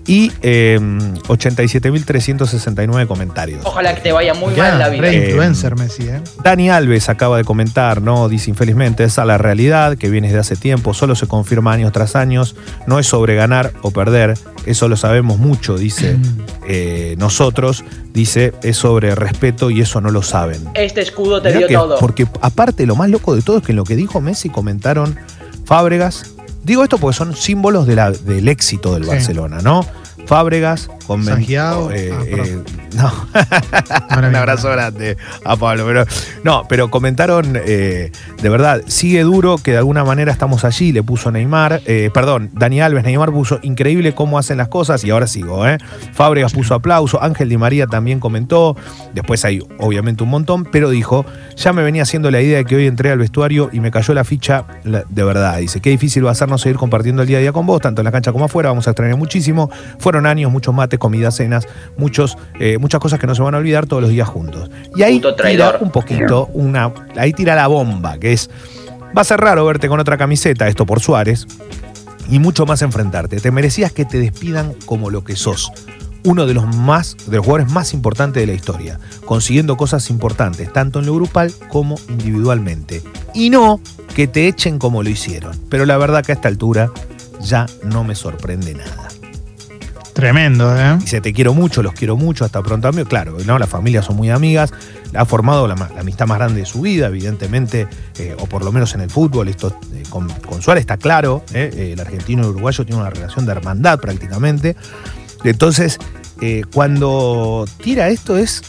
y 0.06 0.32
eh, 0.42 0.78
87.369 0.80 3.06
comentarios. 3.06 3.60
Ojalá 3.64 3.94
que 3.94 4.00
te 4.00 4.12
vaya 4.12 4.32
muy 4.32 4.54
Ya, 4.54 4.70
mal 4.70 4.78
la 4.78 4.88
vida. 4.88 5.02
re 5.02 5.10
Eh, 5.10 5.26
influencer 5.26 5.76
Messi, 5.76 6.04
¿eh? 6.04 6.22
Dani 6.42 6.70
Alves 6.70 7.10
acaba 7.10 7.36
de 7.36 7.44
comentar, 7.44 8.00
¿no? 8.00 8.28
Dice 8.28 8.48
infelizmente 8.50 9.04
esa 9.04 9.22
es 9.22 9.28
la 9.28 9.36
realidad 9.38 9.98
que 9.98 10.08
viene 10.08 10.28
desde 10.28 10.40
hace 10.40 10.56
tiempo, 10.56 10.94
solo 10.94 11.14
se 11.14 11.26
confirma 11.26 11.72
años 11.74 11.92
tras 11.92 12.16
años, 12.16 12.56
no 12.86 12.98
es 12.98 13.06
sobre 13.06 13.34
ganar 13.34 13.72
o 13.82 13.90
perder, 13.90 14.38
eso 14.64 14.88
lo 14.88 14.96
sabemos 14.96 15.38
mucho, 15.38 15.76
dice 15.76 16.16
eh, 16.68 17.14
nosotros, 17.18 17.84
dice 18.12 18.52
es 18.62 18.76
sobre 18.76 19.14
respeto 19.14 19.70
y 19.70 19.80
eso 19.80 20.00
no 20.00 20.10
lo 20.10 20.22
saben. 20.22 20.68
Este 20.74 21.00
escudo 21.00 21.40
te 21.42 21.48
Mirá 21.48 21.58
dio 21.60 21.68
que- 21.68 21.74
todo. 21.74 21.98
Porque 21.98 22.26
aparte 22.40 22.86
lo 22.86 22.96
más 22.96 23.10
loco 23.10 23.34
de 23.34 23.42
todo 23.42 23.58
es 23.58 23.62
que 23.64 23.72
en 23.72 23.76
lo 23.76 23.84
que 23.84 23.96
dijo 23.96 24.20
Messi 24.20 24.48
comentaron 24.48 25.16
Fábregas. 25.64 26.34
Digo 26.64 26.82
esto 26.82 26.98
porque 26.98 27.16
son 27.16 27.34
símbolos 27.36 27.86
de 27.86 27.94
la- 27.96 28.10
del 28.10 28.48
éxito 28.48 28.92
del 28.94 29.04
Sí. 29.04 29.10
Barcelona, 29.10 29.58
¿no? 29.62 29.86
Fábregas, 30.28 30.90
con 31.06 31.24
Sangiao. 31.24 31.90
eh, 31.90 32.12
Ah, 32.12 32.22
eh, 32.26 32.62
no. 32.94 33.10
Un 34.28 34.36
abrazo 34.36 34.68
grande 34.68 35.16
a 35.42 35.56
Pablo. 35.56 35.86
Pero, 35.86 36.04
no, 36.44 36.64
pero 36.68 36.90
comentaron, 36.90 37.54
eh, 37.56 38.12
de 38.42 38.48
verdad, 38.50 38.82
sigue 38.88 39.22
duro 39.22 39.56
que 39.56 39.70
de 39.72 39.78
alguna 39.78 40.04
manera 40.04 40.30
estamos 40.30 40.66
allí, 40.66 40.92
le 40.92 41.02
puso 41.02 41.30
Neymar, 41.30 41.80
eh, 41.86 42.10
perdón, 42.12 42.50
Dani 42.52 42.82
Alves, 42.82 43.04
Neymar 43.04 43.32
puso 43.32 43.58
increíble 43.62 44.14
cómo 44.14 44.38
hacen 44.38 44.58
las 44.58 44.68
cosas 44.68 45.02
y 45.02 45.10
ahora 45.10 45.26
sigo, 45.26 45.66
¿eh? 45.66 45.78
Fábregas 46.12 46.52
puso 46.52 46.74
aplauso, 46.74 47.22
Ángel 47.22 47.48
Di 47.48 47.56
María 47.56 47.86
también 47.86 48.20
comentó, 48.20 48.76
después 49.14 49.44
hay 49.46 49.60
obviamente 49.78 50.24
un 50.24 50.28
montón, 50.30 50.64
pero 50.64 50.90
dijo, 50.90 51.24
ya 51.56 51.72
me 51.72 51.82
venía 51.82 52.02
haciendo 52.02 52.30
la 52.30 52.42
idea 52.42 52.58
de 52.58 52.64
que 52.66 52.76
hoy 52.76 52.86
entré 52.86 53.10
al 53.10 53.18
vestuario 53.18 53.70
y 53.72 53.80
me 53.80 53.90
cayó 53.90 54.12
la 54.12 54.24
ficha 54.24 54.64
de 54.84 55.24
verdad. 55.24 55.56
Dice, 55.58 55.80
qué 55.80 55.88
difícil 55.90 56.26
va 56.26 56.32
a 56.32 56.34
ser 56.34 56.48
no 56.48 56.58
seguir 56.58 56.76
compartiendo 56.76 57.22
el 57.22 57.28
día 57.28 57.38
a 57.38 57.40
día 57.40 57.52
con 57.52 57.64
vos, 57.64 57.80
tanto 57.80 58.02
en 58.02 58.04
la 58.04 58.12
cancha 58.12 58.32
como 58.32 58.44
afuera, 58.44 58.68
vamos 58.68 58.86
a 58.88 58.90
extrañar 58.90 59.16
muchísimo. 59.16 59.70
Fueron 59.98 60.17
años, 60.26 60.50
muchos 60.50 60.74
mates, 60.74 60.98
comidas, 60.98 61.36
cenas, 61.36 61.66
muchos, 61.96 62.36
eh, 62.58 62.78
muchas 62.78 63.00
cosas 63.00 63.18
que 63.18 63.26
no 63.26 63.34
se 63.34 63.42
van 63.42 63.54
a 63.54 63.58
olvidar 63.58 63.86
todos 63.86 64.02
los 64.02 64.10
días 64.10 64.28
juntos. 64.28 64.70
Y 64.94 65.02
ahí 65.02 65.20
tira 65.20 65.78
un 65.80 65.90
poquito, 65.90 66.48
una, 66.52 66.92
ahí 67.16 67.32
tira 67.32 67.54
la 67.54 67.66
bomba, 67.66 68.18
que 68.18 68.32
es, 68.32 68.50
va 69.16 69.22
a 69.22 69.24
ser 69.24 69.40
raro 69.40 69.64
verte 69.64 69.88
con 69.88 70.00
otra 70.00 70.16
camiseta, 70.16 70.68
esto 70.68 70.86
por 70.86 71.00
Suárez, 71.00 71.46
y 72.30 72.38
mucho 72.38 72.66
más 72.66 72.82
enfrentarte. 72.82 73.40
Te 73.40 73.50
merecías 73.50 73.92
que 73.92 74.04
te 74.04 74.18
despidan 74.18 74.74
como 74.86 75.10
lo 75.10 75.24
que 75.24 75.36
sos. 75.36 75.72
Uno 76.24 76.46
de 76.46 76.54
los 76.54 76.66
más, 76.76 77.16
de 77.26 77.36
los 77.36 77.46
jugadores 77.46 77.72
más 77.72 77.94
importantes 77.94 78.42
de 78.42 78.46
la 78.46 78.52
historia, 78.52 78.98
consiguiendo 79.24 79.76
cosas 79.76 80.10
importantes, 80.10 80.72
tanto 80.72 80.98
en 80.98 81.06
lo 81.06 81.14
grupal 81.14 81.52
como 81.68 81.94
individualmente. 82.08 83.02
Y 83.34 83.50
no 83.50 83.80
que 84.14 84.26
te 84.26 84.48
echen 84.48 84.78
como 84.78 85.02
lo 85.02 85.10
hicieron. 85.10 85.56
Pero 85.70 85.86
la 85.86 85.96
verdad 85.96 86.24
que 86.24 86.32
a 86.32 86.34
esta 86.34 86.48
altura 86.48 86.90
ya 87.40 87.66
no 87.84 88.04
me 88.04 88.14
sorprende 88.14 88.74
nada. 88.74 89.07
Tremendo, 90.18 90.76
¿eh? 90.76 90.96
Dice, 90.98 91.20
te 91.20 91.32
quiero 91.32 91.54
mucho, 91.54 91.80
los 91.80 91.92
quiero 91.92 92.16
mucho, 92.16 92.44
hasta 92.44 92.60
pronto. 92.60 92.88
Amigo. 92.88 93.08
Claro, 93.08 93.36
¿no? 93.46 93.56
las 93.56 93.68
familias 93.68 94.04
son 94.04 94.16
muy 94.16 94.30
amigas. 94.30 94.72
Ha 95.14 95.24
formado 95.24 95.68
la, 95.68 95.74
amistad 95.96 96.26
más 96.26 96.38
grande 96.38 96.58
de 96.58 96.66
su 96.66 96.80
vida, 96.80 97.06
evidentemente, 97.06 97.86
eh, 98.18 98.34
o 98.36 98.46
por 98.46 98.64
lo 98.64 98.72
menos 98.72 98.92
en 98.96 99.02
el 99.02 99.10
fútbol. 99.10 99.46
Esto 99.46 99.78
eh, 99.94 100.02
con, 100.10 100.28
Suárez 100.60 100.80
está 100.80 100.96
claro. 100.96 101.44
¿eh? 101.54 101.92
El 101.92 102.00
argentino 102.00 102.42
y 102.42 102.46
el 102.46 102.50
uruguayo 102.50 102.84
tienen 102.84 103.02
una 103.02 103.10
relación 103.10 103.46
de 103.46 103.52
hermandad 103.52 104.00
prácticamente. 104.00 104.74
Entonces, 105.44 106.00
cuando 106.72 107.64
tira 107.80 108.08
esto 108.08 108.36
es. 108.36 108.64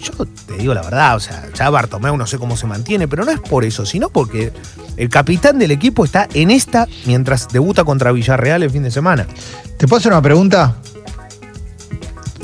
Yo 0.00 0.26
te 0.46 0.56
digo 0.58 0.74
la 0.74 0.82
verdad, 0.82 1.16
o 1.16 1.20
sea, 1.20 1.44
ya 1.54 1.70
Bartomeu 1.70 2.16
no 2.16 2.26
sé 2.26 2.38
cómo 2.38 2.56
se 2.56 2.66
mantiene, 2.66 3.08
pero 3.08 3.24
no 3.24 3.30
es 3.32 3.40
por 3.40 3.64
eso, 3.64 3.86
sino 3.86 4.08
porque 4.10 4.52
el 4.96 5.08
capitán 5.08 5.58
del 5.58 5.70
equipo 5.70 6.04
está 6.04 6.28
en 6.34 6.50
esta 6.50 6.86
mientras 7.06 7.48
debuta 7.48 7.82
contra 7.84 8.12
Villarreal 8.12 8.62
el 8.62 8.70
fin 8.70 8.82
de 8.82 8.90
semana. 8.90 9.26
¿Te 9.78 9.88
puedo 9.88 9.98
hacer 9.98 10.12
una 10.12 10.22
pregunta? 10.22 10.76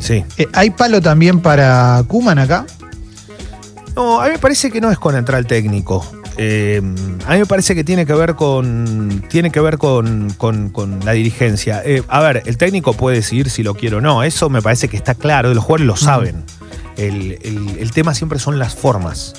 Sí. 0.00 0.24
Eh, 0.38 0.48
¿Hay 0.52 0.70
palo 0.70 1.00
también 1.00 1.40
para 1.40 2.02
Kuman 2.08 2.38
acá? 2.38 2.66
No, 3.94 4.20
a 4.20 4.24
mí 4.26 4.32
me 4.32 4.38
parece 4.38 4.70
que 4.70 4.80
no 4.80 4.90
es 4.90 4.98
con 4.98 5.14
entrar 5.16 5.38
al 5.38 5.46
técnico. 5.46 6.04
Eh, 6.38 6.80
a 7.26 7.32
mí 7.34 7.38
me 7.40 7.46
parece 7.46 7.74
que 7.74 7.84
tiene 7.84 8.06
que 8.06 8.14
ver 8.14 8.34
con. 8.34 9.22
Tiene 9.28 9.50
que 9.50 9.60
ver 9.60 9.76
con, 9.76 10.30
con- 10.38 10.70
con 10.70 11.00
la 11.04 11.12
dirigencia. 11.12 11.82
Eh, 11.84 12.02
a 12.08 12.20
ver, 12.20 12.42
el 12.46 12.56
técnico 12.56 12.94
puede 12.94 13.16
decidir 13.18 13.50
si 13.50 13.62
lo 13.62 13.74
quiere 13.74 13.96
o 13.96 14.00
no. 14.00 14.22
Eso 14.22 14.48
me 14.48 14.62
parece 14.62 14.88
que 14.88 14.96
está 14.96 15.14
claro. 15.14 15.52
Los 15.52 15.62
jugadores 15.62 15.86
lo 15.86 15.96
saben. 15.96 16.42
El, 16.96 17.38
el- 17.42 17.78
el 17.78 17.90
tema 17.92 18.14
siempre 18.14 18.38
son 18.38 18.58
las 18.58 18.74
formas. 18.74 19.34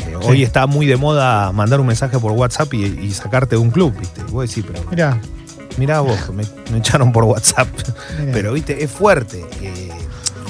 Eh, 0.00 0.16
Hoy 0.22 0.42
está 0.42 0.66
muy 0.66 0.86
de 0.86 0.96
moda 0.96 1.50
mandar 1.52 1.80
un 1.80 1.86
mensaje 1.86 2.18
por 2.18 2.32
WhatsApp 2.32 2.72
y, 2.74 2.84
y 2.84 3.12
sacarte 3.12 3.56
de 3.56 3.60
un 3.62 3.70
club, 3.70 3.94
¿viste? 3.98 4.20
Y 4.26 4.30
vos 4.30 4.48
decís, 4.48 4.64
pero 4.70 4.84
Mirá. 4.90 5.20
mirá 5.76 6.00
vos, 6.00 6.30
me, 6.32 6.44
me 6.70 6.78
echaron 6.78 7.12
por 7.12 7.24
WhatsApp. 7.24 7.68
mirá. 8.20 8.32
Pero, 8.32 8.52
viste, 8.52 8.82
es 8.82 8.90
fuerte. 8.90 9.44
Eh, 9.60 9.90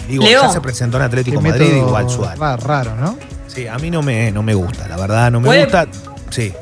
digo, 0.08 0.24
Leo. 0.24 0.42
ya 0.42 0.48
se 0.50 0.60
presentó 0.60 0.98
en 0.98 1.04
Atlético 1.04 1.40
Qué 1.40 1.44
de 1.44 1.50
Madrid 1.58 1.76
igual 1.76 2.10
Suárez. 2.10 2.38
ra- 2.38 2.56
Raro, 2.56 2.94
¿no? 2.96 3.16
Sí, 3.46 3.66
a 3.66 3.78
mí 3.78 3.90
no 3.90 4.02
me, 4.02 4.30
no 4.30 4.42
me 4.42 4.54
gusta, 4.54 4.86
la 4.88 4.96
verdad, 4.96 5.30
no 5.30 5.40
me 5.40 5.46
¿Puede- 5.46 5.64
gusta. 5.64 5.86
Sí. 6.30 6.52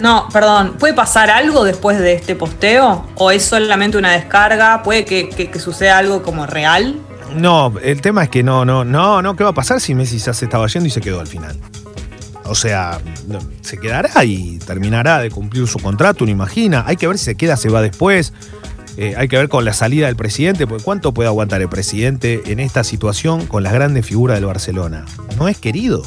No, 0.00 0.28
perdón, 0.32 0.74
¿puede 0.78 0.92
pasar 0.92 1.30
algo 1.30 1.64
después 1.64 1.98
de 1.98 2.12
este 2.14 2.34
posteo? 2.34 3.06
¿O 3.14 3.30
es 3.30 3.44
solamente 3.44 3.96
una 3.96 4.12
descarga? 4.12 4.82
¿Puede 4.82 5.04
que, 5.04 5.28
que- 5.30 5.50
que 5.50 5.58
suceda 5.58 5.96
algo 5.98 6.22
como 6.22 6.46
real? 6.46 7.00
No, 7.34 7.72
el 7.82 8.00
tema 8.00 8.24
es 8.24 8.28
que 8.28 8.42
no, 8.42 8.64
no, 8.64 8.84
no, 8.84 9.22
no, 9.22 9.36
¿qué 9.36 9.44
va 9.44 9.50
a 9.50 9.54
pasar 9.54 9.80
si 9.80 9.94
Messi 9.94 10.18
ya 10.18 10.32
se 10.32 10.44
estaba 10.44 10.66
yendo 10.66 10.86
y 10.86 10.90
se 10.90 11.00
quedó 11.00 11.20
al 11.20 11.26
final? 11.26 11.58
O 12.44 12.54
sea, 12.54 13.00
se 13.62 13.78
quedará 13.78 14.24
y 14.24 14.58
terminará 14.58 15.18
de 15.18 15.30
cumplir 15.30 15.66
su 15.66 15.78
contrato, 15.78 16.24
uno 16.24 16.30
imagina. 16.30 16.84
Hay 16.86 16.96
que 16.96 17.06
ver 17.06 17.18
si 17.18 17.24
se 17.24 17.34
queda, 17.36 17.56
se 17.56 17.70
va 17.70 17.80
después. 17.80 18.32
Eh, 18.96 19.14
hay 19.16 19.28
que 19.28 19.36
ver 19.36 19.48
con 19.48 19.64
la 19.64 19.72
salida 19.72 20.06
del 20.06 20.16
presidente, 20.16 20.66
porque 20.66 20.84
¿cuánto 20.84 21.12
puede 21.12 21.28
aguantar 21.28 21.62
el 21.62 21.68
presidente 21.68 22.42
en 22.46 22.60
esta 22.60 22.84
situación 22.84 23.46
con 23.46 23.62
las 23.62 23.72
grandes 23.72 24.06
figuras 24.06 24.36
del 24.36 24.46
Barcelona? 24.46 25.04
No 25.38 25.48
es 25.48 25.58
querido, 25.58 26.02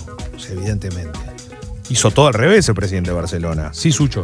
evidentemente. 0.50 1.20
Hizo 1.90 2.12
todo 2.12 2.28
al 2.28 2.34
revés 2.34 2.70
el 2.70 2.76
presidente 2.76 3.10
de 3.10 3.16
Barcelona. 3.16 3.72
Sí, 3.74 3.92
Sucho. 3.92 4.22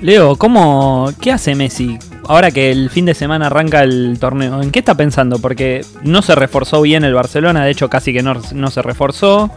Leo, 0.00 0.36
¿cómo, 0.36 1.12
¿qué 1.20 1.32
hace 1.32 1.54
Messi 1.54 1.98
ahora 2.28 2.50
que 2.52 2.70
el 2.70 2.90
fin 2.90 3.06
de 3.06 3.14
semana 3.14 3.46
arranca 3.46 3.82
el 3.82 4.18
torneo? 4.20 4.62
¿En 4.62 4.70
qué 4.70 4.78
está 4.78 4.94
pensando? 4.94 5.40
Porque 5.40 5.84
no 6.02 6.22
se 6.22 6.34
reforzó 6.34 6.80
bien 6.82 7.02
el 7.02 7.14
Barcelona, 7.14 7.64
de 7.64 7.72
hecho 7.72 7.90
casi 7.90 8.12
que 8.12 8.22
no, 8.22 8.40
no 8.54 8.70
se 8.70 8.82
reforzó 8.82 9.50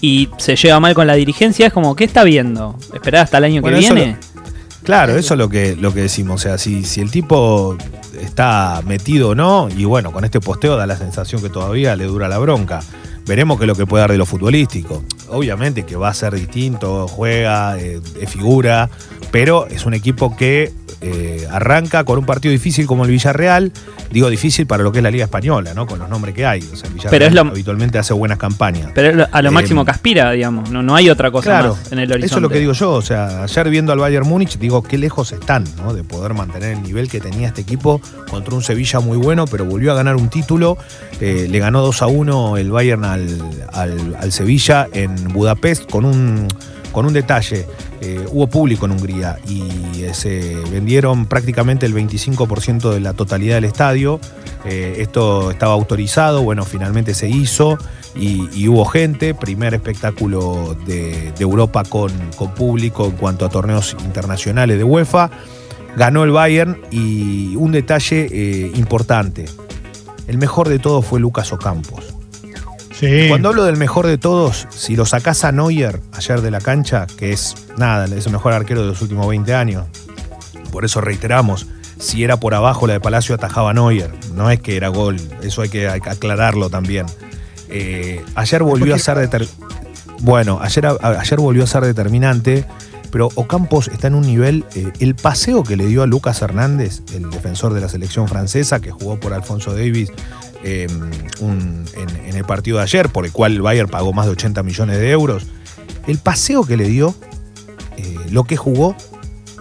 y 0.00 0.28
se 0.36 0.56
lleva 0.56 0.78
mal 0.78 0.94
con 0.94 1.06
la 1.06 1.14
dirigencia. 1.14 1.66
Es 1.66 1.72
como, 1.72 1.96
¿qué 1.96 2.04
está 2.04 2.22
viendo? 2.24 2.76
¿Esperar 2.94 3.24
hasta 3.24 3.38
el 3.38 3.44
año 3.44 3.62
Bueno, 3.62 3.78
que 3.78 3.80
viene? 3.80 4.16
Claro, 4.82 5.16
eso 5.16 5.34
es 5.34 5.38
lo 5.38 5.48
que, 5.48 5.76
lo 5.76 5.94
que 5.94 6.02
decimos. 6.02 6.40
O 6.40 6.42
sea, 6.42 6.58
si, 6.58 6.84
si 6.84 7.00
el 7.00 7.10
tipo 7.10 7.76
está 8.20 8.82
metido 8.84 9.30
o 9.30 9.34
no, 9.34 9.68
y 9.74 9.84
bueno, 9.84 10.12
con 10.12 10.24
este 10.24 10.40
posteo 10.40 10.76
da 10.76 10.86
la 10.86 10.96
sensación 10.96 11.40
que 11.40 11.48
todavía 11.48 11.96
le 11.96 12.04
dura 12.04 12.28
la 12.28 12.38
bronca. 12.38 12.80
Veremos 13.26 13.58
qué 13.58 13.64
es 13.64 13.68
lo 13.68 13.76
que 13.76 13.86
puede 13.86 14.02
dar 14.02 14.10
de 14.10 14.18
lo 14.18 14.26
futbolístico. 14.26 15.04
Obviamente 15.28 15.84
que 15.84 15.94
va 15.94 16.08
a 16.08 16.14
ser 16.14 16.34
distinto, 16.34 17.06
juega, 17.06 17.78
eh, 17.78 18.00
es 18.20 18.28
figura, 18.28 18.90
pero 19.30 19.66
es 19.68 19.86
un 19.86 19.94
equipo 19.94 20.36
que 20.36 20.72
eh, 21.02 21.46
arranca 21.50 22.04
con 22.04 22.18
un 22.18 22.24
partido 22.26 22.52
difícil 22.52 22.86
como 22.86 23.04
el 23.04 23.10
Villarreal. 23.10 23.72
Digo 24.10 24.28
difícil 24.30 24.66
para 24.66 24.82
lo 24.82 24.92
que 24.92 24.98
es 24.98 25.02
la 25.02 25.10
Liga 25.10 25.24
Española, 25.24 25.72
¿no? 25.74 25.86
Con 25.86 25.98
los 25.98 26.08
nombres 26.08 26.34
que 26.34 26.44
hay. 26.46 26.60
O 26.72 26.76
sea, 26.76 26.88
el 26.88 26.94
Villarreal 26.94 27.10
Pero 27.10 27.24
es 27.26 27.32
lo- 27.34 27.40
habitualmente 27.42 27.98
hace 27.98 28.12
buenas 28.14 28.38
campañas. 28.38 28.90
Pero 28.94 29.26
a 29.30 29.42
lo 29.42 29.48
Eh, 29.48 29.52
máximo 29.52 29.84
que 29.84 29.90
aspira, 29.90 30.30
digamos. 30.32 30.70
No, 30.70 30.82
no 30.82 30.94
hay 30.94 31.08
otra 31.10 31.30
cosa 31.30 31.50
Claro, 31.50 31.76
más 31.76 31.92
en 31.92 31.98
el 31.98 32.10
horizonte. 32.10 32.26
eso 32.26 32.36
es 32.36 32.42
lo 32.42 32.48
que 32.48 32.58
digo 32.58 32.72
yo. 32.72 32.92
O 32.92 33.02
sea, 33.02 33.42
ayer 33.42 33.70
viendo 33.70 33.92
al 33.92 33.98
Bayern 33.98 34.28
Múnich, 34.28 34.58
digo 34.58 34.82
qué 34.82 34.98
lejos 34.98 35.32
están, 35.32 35.64
¿no? 35.78 35.94
De 35.94 36.04
poder 36.04 36.34
mantener 36.34 36.72
el 36.76 36.82
nivel 36.82 37.08
que 37.08 37.20
tenía 37.20 37.48
este 37.48 37.62
equipo 37.62 38.00
contra 38.30 38.54
un 38.54 38.62
Sevilla 38.62 39.00
muy 39.00 39.16
bueno, 39.16 39.46
pero 39.46 39.64
volvió 39.64 39.92
a 39.92 39.94
ganar 39.94 40.16
un 40.16 40.28
título. 40.28 40.76
Eh, 41.20 41.46
le 41.50 41.58
ganó 41.58 41.80
2 41.82 42.02
a 42.02 42.06
1 42.06 42.56
el 42.58 42.70
Bayern 42.70 43.04
al, 43.04 43.38
al- 43.72 44.16
al 44.20 44.32
Sevilla 44.32 44.88
en 44.92 45.14
Budapest 45.32 45.90
con 45.90 46.04
un, 46.04 46.48
con 46.92 47.06
un 47.06 47.12
detalle. 47.12 47.66
Eh, 48.04 48.26
hubo 48.32 48.48
público 48.48 48.86
en 48.86 48.92
Hungría 48.92 49.38
y 49.46 50.02
eh, 50.02 50.12
se 50.12 50.56
vendieron 50.72 51.26
prácticamente 51.26 51.86
el 51.86 51.94
25% 51.94 52.90
de 52.92 52.98
la 52.98 53.12
totalidad 53.12 53.54
del 53.54 53.64
estadio. 53.64 54.18
Eh, 54.64 54.96
esto 54.98 55.52
estaba 55.52 55.74
autorizado, 55.74 56.42
bueno, 56.42 56.64
finalmente 56.64 57.14
se 57.14 57.28
hizo 57.28 57.78
y, 58.16 58.66
hubo 58.66 58.84
gente, 58.86 59.34
primer 59.34 59.72
espectáculo 59.74 60.76
de, 60.84 61.32
Europa 61.38 61.84
con, 61.84 62.10
público 62.56 63.06
en 63.06 63.12
cuanto 63.12 63.44
a 63.44 63.48
torneos 63.50 63.96
internacionales 64.04 64.78
de 64.78 64.84
UEFA. 64.84 65.30
Ganó 65.96 66.24
el 66.24 66.32
Bayern 66.32 66.80
y 66.90 67.54
un 67.54 67.70
detalle 67.70 68.72
importante. 68.74 69.44
El 70.26 70.38
mejor 70.38 70.68
de 70.68 70.80
todos 70.80 71.06
fue 71.06 71.20
Lucas 71.20 71.52
Ocampos. 71.52 72.21
Sí. 73.02 73.28
Cuando 73.28 73.48
hablo 73.48 73.64
del 73.64 73.76
mejor 73.76 74.06
de 74.06 74.16
todos, 74.16 74.68
si 74.70 74.94
lo 74.96 75.04
sacás 75.06 75.42
a 75.44 75.50
Neuer 75.52 76.00
ayer 76.12 76.40
de 76.40 76.50
la 76.52 76.60
cancha, 76.60 77.06
que 77.18 77.32
es 77.32 77.54
nada, 77.76 78.04
es 78.04 78.26
el 78.26 78.32
mejor 78.32 78.52
arquero 78.52 78.82
de 78.82 78.86
los 78.86 79.02
últimos 79.02 79.26
20 79.26 79.54
años, 79.54 79.86
por 80.70 80.84
eso 80.84 81.00
reiteramos, 81.00 81.66
si 81.98 82.22
era 82.22 82.38
por 82.38 82.54
abajo 82.54 82.86
la 82.86 82.92
de 82.94 83.00
Palacio 83.00 83.34
atajaba 83.34 83.74
Neuer, 83.74 84.10
no 84.34 84.50
es 84.50 84.60
que 84.60 84.76
era 84.76 84.86
gol, 84.88 85.16
eso 85.42 85.62
hay 85.62 85.68
que 85.68 85.88
aclararlo 85.88 86.70
también. 86.70 87.06
Eh, 87.68 88.24
ayer 88.36 88.62
volvió 88.62 88.94
a 88.94 88.98
ser 88.98 89.16
deter- 89.18 89.48
bueno, 90.20 90.60
ayer, 90.62 90.86
a- 90.86 90.96
ayer 91.20 91.40
volvió 91.40 91.64
a 91.64 91.66
ser 91.66 91.84
determinante, 91.84 92.64
pero 93.10 93.30
Ocampos 93.34 93.88
está 93.88 94.06
en 94.06 94.14
un 94.14 94.22
nivel, 94.26 94.64
eh, 94.76 94.90
el 95.00 95.14
paseo 95.16 95.64
que 95.64 95.76
le 95.76 95.86
dio 95.86 96.02
a 96.02 96.06
Lucas 96.06 96.40
Hernández, 96.40 97.02
el 97.14 97.28
defensor 97.30 97.74
de 97.74 97.80
la 97.80 97.88
selección 97.88 98.28
francesa, 98.28 98.80
que 98.80 98.90
jugó 98.90 99.18
por 99.18 99.32
Alfonso 99.34 99.72
Davis 99.74 100.10
un- 101.40 101.84
en, 101.94 102.36
el 102.36 102.44
partido 102.44 102.78
de 102.78 102.84
ayer, 102.84 103.08
por 103.08 103.24
el 103.26 103.32
cual 103.32 103.52
el 103.52 103.62
Bayern 103.62 103.88
pagó 103.88 104.12
más 104.12 104.26
de 104.26 104.32
80 104.32 104.62
millones 104.62 104.98
de 104.98 105.10
euros, 105.10 105.46
el 106.06 106.18
paseo 106.18 106.64
que 106.64 106.76
le 106.76 106.88
dio, 106.88 107.14
eh, 107.96 108.16
lo 108.30 108.44
que 108.44 108.56
jugó, 108.56 108.96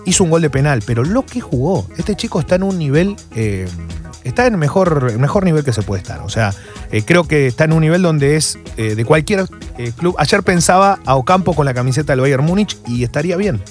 hizo 0.06 0.24
un 0.24 0.30
gol 0.32 0.42
de 0.42 0.50
penal, 0.50 0.82
pero 0.86 1.04
lo 1.04 1.26
que 1.26 1.42
jugó, 1.42 1.88
este 1.98 2.16
chico 2.16 2.40
está 2.40 2.56
en 2.56 2.64
un 2.64 2.78
nivel, 2.80 3.16
eh, 3.36 3.68
está 4.24 4.48
en 4.48 4.54
el 4.54 4.60
mejor, 4.60 5.18
mejor 5.20 5.44
nivel 5.46 5.64
que 5.64 5.74
se 5.74 5.82
puede 5.84 6.02
estar. 6.02 6.22
O 6.22 6.30
sea, 6.30 6.54
eh, 6.92 7.04
creo 7.04 7.28
que 7.28 7.48
está 7.48 7.66
en 7.66 7.74
un 7.74 7.82
nivel 7.82 8.02
donde 8.02 8.36
es 8.36 8.58
de 8.78 9.06
cualquier 9.06 9.46
club. 9.98 10.16
Ayer 10.18 10.42
pensaba 10.44 11.00
a 11.06 11.16
Ocampo 11.16 11.54
con 11.54 11.66
la 11.66 11.74
camiseta 11.74 12.14
del 12.14 12.22
Bayern 12.22 12.44
Múnich 12.46 12.78
y 12.88 13.04
estaría 13.04 13.36
bien. 13.38 13.62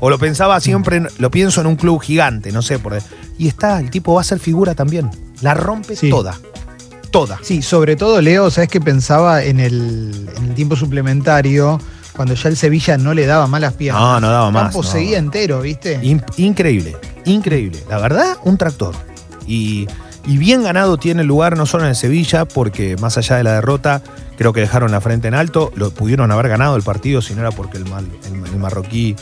O 0.00 0.10
lo 0.10 0.18
pensaba 0.18 0.58
siempre, 0.60 1.02
lo 1.18 1.30
pienso 1.30 1.60
en 1.60 1.66
un 1.68 1.76
club 1.76 2.00
gigante, 2.00 2.50
no 2.50 2.60
sé, 2.62 2.78
por 2.78 2.98
y 3.38 3.48
está, 3.48 3.78
el 3.78 3.90
tipo 3.90 4.14
va 4.14 4.20
a 4.22 4.24
ser 4.24 4.38
figura 4.40 4.74
también. 4.74 5.10
La 5.42 5.54
rompe 5.54 5.94
Sí. 5.96 6.08
toda. 6.10 6.38
Toda. 7.10 7.38
Sí, 7.42 7.60
sobre 7.60 7.94
todo, 7.96 8.20
Leo, 8.22 8.50
¿sabes 8.50 8.70
qué 8.70 8.80
pensaba 8.80 9.42
en 9.44 9.60
el, 9.60 10.30
en 10.36 10.44
el 10.44 10.54
tiempo 10.54 10.76
suplementario? 10.76 11.78
Cuando 12.14 12.34
ya 12.34 12.48
el 12.48 12.56
Sevilla 12.56 12.96
no 12.96 13.12
le 13.14 13.26
daba 13.26 13.46
malas 13.46 13.74
piernas. 13.74 14.00
No, 14.02 14.20
no 14.20 14.28
daba 14.30 14.50
más, 14.50 14.64
Campos 14.64 14.86
no. 14.86 14.92
seguía 14.92 15.18
entero, 15.18 15.60
¿viste? 15.60 15.98
In- 16.02 16.22
increíble, 16.38 16.96
increíble. 17.26 17.82
La 17.90 17.98
verdad, 17.98 18.36
un 18.44 18.56
tractor. 18.56 18.94
Y, 19.46 19.86
y 20.26 20.36
bien 20.38 20.62
ganado 20.62 20.96
tiene 20.98 21.22
el 21.22 21.26
lugar 21.28 21.56
no 21.56 21.66
solo 21.66 21.84
en 21.84 21.90
el 21.90 21.96
Sevilla, 21.96 22.44
porque 22.46 22.96
más 22.96 23.18
allá 23.18 23.36
de 23.36 23.44
la 23.44 23.52
derrota, 23.54 24.02
creo 24.38 24.52
que 24.52 24.60
dejaron 24.60 24.90
la 24.90 25.00
frente 25.00 25.28
en 25.28 25.34
alto. 25.34 25.70
Lo 25.74 25.90
pudieron 25.90 26.30
haber 26.30 26.48
ganado 26.48 26.76
el 26.76 26.82
partido 26.82 27.20
si 27.22 27.34
no 27.34 27.40
era 27.40 27.50
porque 27.50 27.76
el, 27.78 27.84
mal- 27.86 28.08
el- 28.26 28.46
el 28.52 28.58
marroquí 28.58 29.16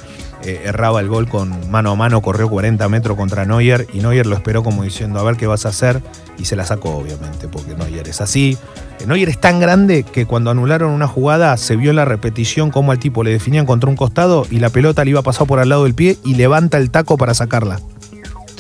eh, 0.44 0.62
erraba 0.64 1.00
el 1.00 1.08
gol 1.08 1.28
con 1.28 1.70
mano 1.70 1.90
a 1.90 1.96
mano, 1.96 2.22
corrió 2.22 2.48
40 2.48 2.88
metros 2.88 3.16
contra 3.16 3.44
Neuer 3.44 3.87
y 3.92 3.98
Neuer 3.98 4.26
lo 4.26 4.37
esperó 4.37 4.62
como 4.62 4.82
diciendo 4.82 5.19
a 5.19 5.22
ver 5.22 5.37
qué 5.37 5.46
vas 5.46 5.66
a 5.66 5.70
hacer 5.70 6.02
y 6.38 6.46
se 6.46 6.56
la 6.56 6.64
sacó 6.64 6.96
obviamente, 6.96 7.48
porque 7.48 7.75
Neuer 7.75 8.08
es 8.08 8.20
así. 8.20 8.56
Eh, 9.00 9.06
Neuer 9.06 9.28
es 9.28 9.40
tan 9.40 9.60
grande 9.60 10.02
que 10.02 10.26
cuando 10.26 10.50
anularon 10.50 10.90
una 10.90 11.06
jugada 11.06 11.56
se 11.56 11.76
vio 11.76 11.90
en 11.90 11.96
la 11.96 12.04
repetición 12.04 12.70
cómo 12.70 12.92
al 12.92 12.98
tipo 12.98 13.22
le 13.22 13.31
definían 13.32 13.66
contra 13.66 13.90
un 13.90 13.96
costado 13.96 14.46
y 14.50 14.58
la 14.60 14.70
pelota 14.70 15.04
le 15.04 15.10
iba 15.10 15.20
a 15.20 15.25
pasar 15.25 15.46
por 15.46 15.58
al 15.58 15.69
lado 15.69 15.84
del 15.84 15.94
pie 15.94 16.16
y 16.25 16.34
levanta 16.34 16.78
el 16.78 16.90
taco 16.90 17.16
para 17.19 17.34
sacarla. 17.34 17.81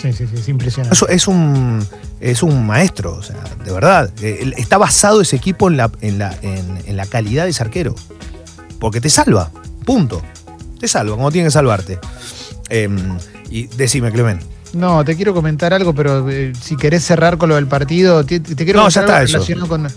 Sí, 0.00 0.12
sí, 0.14 0.26
sí, 0.26 0.36
es 0.36 0.48
impresionante. 0.48 0.94
Eso 0.94 1.08
es 1.08 1.28
un, 1.28 1.86
es 2.20 2.42
un 2.42 2.66
maestro, 2.66 3.14
o 3.14 3.22
sea, 3.22 3.36
de 3.64 3.70
verdad. 3.70 4.10
Eh, 4.22 4.52
Está 4.56 4.78
basado 4.78 5.20
ese 5.20 5.36
equipo 5.36 5.68
en 5.68 5.76
la, 5.76 5.90
en, 6.00 6.18
la, 6.18 6.34
en, 6.40 6.78
en 6.86 6.96
la 6.96 7.04
calidad 7.04 7.44
de 7.44 7.50
ese 7.50 7.62
arquero. 7.62 7.94
Porque 8.78 9.02
te 9.02 9.10
salva, 9.10 9.50
punto. 9.84 10.22
Te 10.80 10.88
salva, 10.88 11.14
como 11.16 11.30
tiene 11.30 11.46
que 11.48 11.52
salvarte. 11.52 11.98
Em, 12.68 12.96
y 13.50 13.66
decime, 13.68 14.10
Clemen. 14.10 14.40
No, 14.72 15.04
te 15.04 15.14
quiero 15.16 15.34
comentar 15.34 15.74
algo, 15.74 15.94
pero 15.94 16.28
eh, 16.30 16.52
si 16.60 16.76
querés 16.76 17.04
cerrar 17.04 17.36
con 17.38 17.48
lo 17.48 17.56
del 17.56 17.66
partido, 17.66 18.24
te, 18.24 18.40
te 18.40 18.54
quiero 18.64 18.78
No, 18.80 18.84
comentar 18.84 18.92
ya 18.94 19.00
está 19.02 19.16
algo 19.18 19.24
eso. 19.26 19.36
relacionado 19.38 19.68
con. 19.68 19.88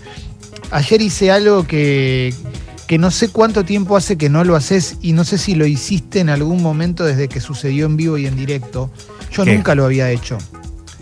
Ayer 0.70 1.02
hice 1.02 1.30
algo 1.30 1.64
que, 1.66 2.34
que 2.88 2.98
no 2.98 3.10
sé 3.12 3.28
cuánto 3.28 3.64
tiempo 3.64 3.96
hace 3.96 4.18
que 4.18 4.28
no 4.28 4.42
lo 4.44 4.56
haces 4.56 4.96
y 5.00 5.12
no 5.12 5.24
sé 5.24 5.38
si 5.38 5.54
lo 5.54 5.66
hiciste 5.66 6.18
en 6.20 6.28
algún 6.28 6.60
momento 6.62 7.04
desde 7.04 7.28
que 7.28 7.40
sucedió 7.40 7.86
en 7.86 7.96
vivo 7.96 8.18
y 8.18 8.26
en 8.26 8.34
directo. 8.36 8.90
Yo 9.32 9.44
¿Qué? 9.44 9.54
nunca 9.54 9.74
lo 9.76 9.84
había 9.84 10.10
hecho. 10.10 10.38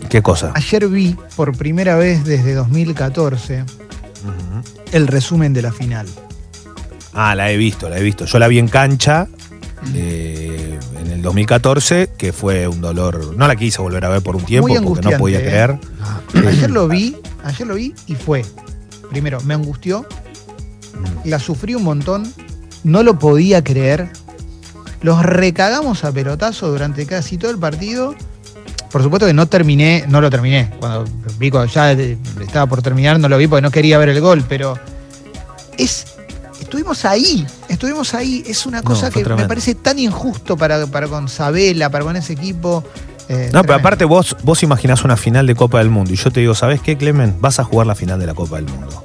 ¿Qué 0.09 0.21
cosa? 0.21 0.51
Ayer 0.53 0.87
vi 0.87 1.15
por 1.35 1.57
primera 1.57 1.95
vez 1.95 2.23
desde 2.25 2.53
2014 2.53 3.61
Ujú. 3.63 4.85
el 4.91 5.07
resumen 5.07 5.53
de 5.53 5.61
la 5.63 5.71
final. 5.71 6.05
Ah, 7.13 7.33
la 7.35 7.51
he 7.51 7.57
visto, 7.57 7.89
la 7.89 7.97
he 7.97 8.03
visto. 8.03 8.25
Yo 8.25 8.37
la 8.37 8.47
vi 8.47 8.59
en 8.59 8.67
cancha 8.67 9.27
eh, 9.93 10.79
en 10.99 11.11
el 11.11 11.21
2014, 11.21 12.09
que 12.17 12.33
fue 12.33 12.67
un 12.67 12.81
dolor. 12.81 13.35
No 13.35 13.47
la 13.47 13.55
quise 13.55 13.81
volver 13.81 14.05
a 14.05 14.09
ver 14.09 14.21
por 14.21 14.35
un 14.35 14.43
tiempo 14.43 14.67
Muy 14.67 14.79
porque 14.79 15.09
no 15.09 15.17
podía 15.17 15.39
¿eh? 15.39 15.43
creer. 15.43 15.79
Ayer 16.47 16.69
lo 16.69 16.87
vi, 16.87 17.17
ayer 17.43 17.67
lo 17.67 17.75
vi 17.75 17.93
y 18.07 18.15
fue. 18.15 18.45
Primero, 19.09 19.39
me 19.41 19.53
angustió, 19.53 20.07
la 21.23 21.39
sufrí 21.39 21.75
un 21.75 21.83
montón, 21.83 22.31
no 22.83 23.03
lo 23.03 23.19
podía 23.19 23.63
creer. 23.63 24.09
Los 25.01 25.23
recagamos 25.23 26.03
a 26.03 26.11
pelotazo 26.11 26.69
durante 26.69 27.05
casi 27.05 27.37
todo 27.37 27.51
el 27.51 27.59
partido. 27.59 28.15
Por 28.91 29.01
supuesto 29.03 29.25
que 29.25 29.33
no 29.33 29.47
terminé, 29.47 30.05
no 30.07 30.21
lo 30.21 30.29
terminé. 30.29 30.71
Cuando 30.79 31.05
vi 31.37 31.49
cuando 31.49 31.71
ya 31.71 31.91
eh, 31.93 32.17
estaba 32.41 32.67
por 32.67 32.81
terminar, 32.81 33.19
no 33.19 33.27
lo 33.27 33.37
vi 33.37 33.47
porque 33.47 33.61
no 33.61 33.71
quería 33.71 33.97
ver 33.97 34.09
el 34.09 34.21
gol, 34.21 34.43
pero 34.47 34.77
es. 35.77 36.05
Estuvimos 36.61 37.03
ahí, 37.05 37.45
estuvimos 37.73 38.13
ahí. 38.13 38.43
Es 38.47 38.65
una 38.65 38.81
cosa 38.81 39.09
que 39.09 39.23
me 39.25 39.47
parece 39.47 39.75
tan 39.75 39.99
injusto 39.99 40.57
para, 40.57 40.85
para 40.87 41.07
con 41.07 41.27
Sabela, 41.29 41.89
para 41.89 42.03
con 42.05 42.15
ese 42.15 42.33
equipo. 42.33 42.83
eh, 43.29 43.49
No, 43.53 43.61
pero 43.61 43.75
aparte 43.75 44.05
vos, 44.05 44.35
vos 44.43 44.63
imaginás 44.63 45.03
una 45.03 45.17
final 45.17 45.47
de 45.47 45.55
Copa 45.55 45.79
del 45.79 45.89
Mundo 45.89 46.13
y 46.13 46.15
yo 46.15 46.31
te 46.31 46.39
digo, 46.39 46.55
¿sabés 46.55 46.81
qué, 46.81 46.97
Clemen? 46.97 47.35
Vas 47.39 47.59
a 47.59 47.63
jugar 47.63 47.87
la 47.87 47.95
final 47.95 48.19
de 48.19 48.25
la 48.27 48.33
Copa 48.33 48.57
del 48.57 48.65
Mundo. 48.65 49.03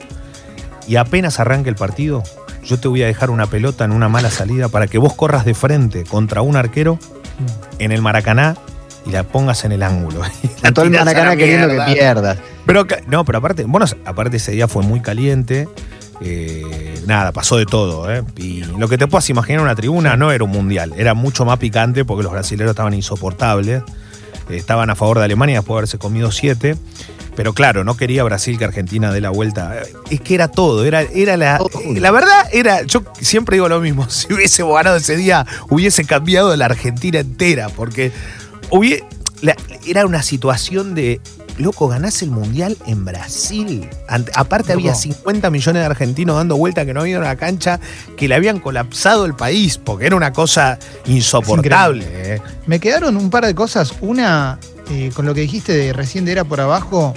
Y 0.86 0.96
apenas 0.96 1.38
arranque 1.38 1.68
el 1.68 1.76
partido, 1.76 2.22
yo 2.64 2.78
te 2.78 2.88
voy 2.88 3.02
a 3.02 3.06
dejar 3.06 3.30
una 3.30 3.46
pelota 3.46 3.84
en 3.84 3.92
una 3.92 4.08
mala 4.08 4.30
salida 4.30 4.68
para 4.68 4.86
que 4.86 4.98
vos 4.98 5.14
corras 5.14 5.44
de 5.44 5.54
frente 5.54 6.04
contra 6.04 6.42
un 6.42 6.56
arquero 6.56 6.98
en 7.78 7.92
el 7.92 8.00
Maracaná 8.02 8.56
y 9.06 9.10
la 9.10 9.22
pongas 9.22 9.64
en 9.64 9.72
el 9.72 9.82
ángulo. 9.82 10.22
A 10.62 10.72
todo 10.72 10.84
el 10.86 10.90
Maracaná 10.90 11.36
queriendo 11.36 11.68
que 11.68 11.92
pierdas. 11.92 12.38
Pero, 12.66 12.86
no, 13.06 13.24
pero 13.24 13.38
aparte, 13.38 13.64
bueno, 13.64 13.86
aparte 14.04 14.36
ese 14.38 14.52
día 14.52 14.66
fue 14.68 14.82
muy 14.82 15.00
caliente. 15.00 15.68
Eh, 16.20 17.00
nada, 17.06 17.32
pasó 17.32 17.56
de 17.56 17.66
todo. 17.66 18.12
¿eh? 18.12 18.22
Y 18.36 18.64
lo 18.64 18.88
que 18.88 18.98
te 18.98 19.06
puedas 19.06 19.28
imaginar 19.30 19.62
una 19.62 19.74
tribuna 19.74 20.16
no 20.16 20.32
era 20.32 20.44
un 20.44 20.50
mundial, 20.50 20.92
era 20.96 21.14
mucho 21.14 21.44
más 21.44 21.58
picante 21.58 22.04
porque 22.04 22.22
los 22.22 22.32
brasileños 22.32 22.70
estaban 22.70 22.94
insoportables. 22.94 23.82
estaban 24.50 24.90
a 24.90 24.94
favor 24.96 25.18
de 25.18 25.24
Alemania 25.24 25.56
después 25.58 25.74
de 25.74 25.78
haberse 25.78 25.98
comido 25.98 26.30
siete. 26.32 26.76
Pero 27.36 27.52
claro, 27.52 27.84
no 27.84 27.96
quería 27.96 28.24
Brasil 28.24 28.58
que 28.58 28.64
Argentina 28.64 29.12
dé 29.12 29.20
la 29.20 29.30
vuelta. 29.30 29.76
Es 30.10 30.20
que 30.20 30.34
era 30.34 30.48
todo, 30.48 30.84
era, 30.84 31.02
era 31.02 31.36
la. 31.36 31.60
La 31.94 32.10
verdad, 32.10 32.48
era. 32.52 32.82
Yo 32.82 33.04
siempre 33.20 33.54
digo 33.54 33.68
lo 33.68 33.78
mismo. 33.80 34.06
Si 34.10 34.32
hubiese 34.32 34.64
ganado 34.64 34.96
ese 34.96 35.16
día, 35.16 35.46
hubiese 35.70 36.04
cambiado 36.04 36.56
la 36.56 36.64
Argentina 36.64 37.20
entera. 37.20 37.68
Porque 37.68 38.10
hubie- 38.70 39.04
la- 39.40 39.54
era 39.86 40.04
una 40.04 40.24
situación 40.24 40.96
de. 40.96 41.20
Loco, 41.58 41.88
ganás 41.88 42.22
el 42.22 42.30
mundial 42.30 42.76
en 42.86 43.04
Brasil. 43.04 43.88
Ante- 44.08 44.30
aparte, 44.34 44.68
Loco. 44.74 44.80
había 44.88 44.94
50 44.94 45.50
millones 45.50 45.80
de 45.82 45.86
argentinos 45.86 46.36
dando 46.36 46.56
vuelta 46.56 46.86
que 46.86 46.94
no 46.94 47.00
habían 47.00 47.20
una 47.20 47.36
cancha 47.36 47.80
que 48.16 48.28
le 48.28 48.34
habían 48.36 48.60
colapsado 48.60 49.24
el 49.26 49.34
país, 49.34 49.76
porque 49.76 50.06
era 50.06 50.16
una 50.16 50.32
cosa 50.32 50.78
insoportable. 51.06 52.06
eh. 52.08 52.40
Me 52.66 52.80
quedaron 52.80 53.16
un 53.16 53.28
par 53.30 53.44
de 53.44 53.54
cosas. 53.54 53.92
Una, 54.00 54.58
eh, 54.90 55.10
con 55.14 55.26
lo 55.26 55.34
que 55.34 55.40
dijiste 55.42 55.72
de 55.74 55.92
recién 55.92 56.24
de 56.24 56.32
Era 56.32 56.44
por 56.44 56.60
Abajo. 56.60 57.14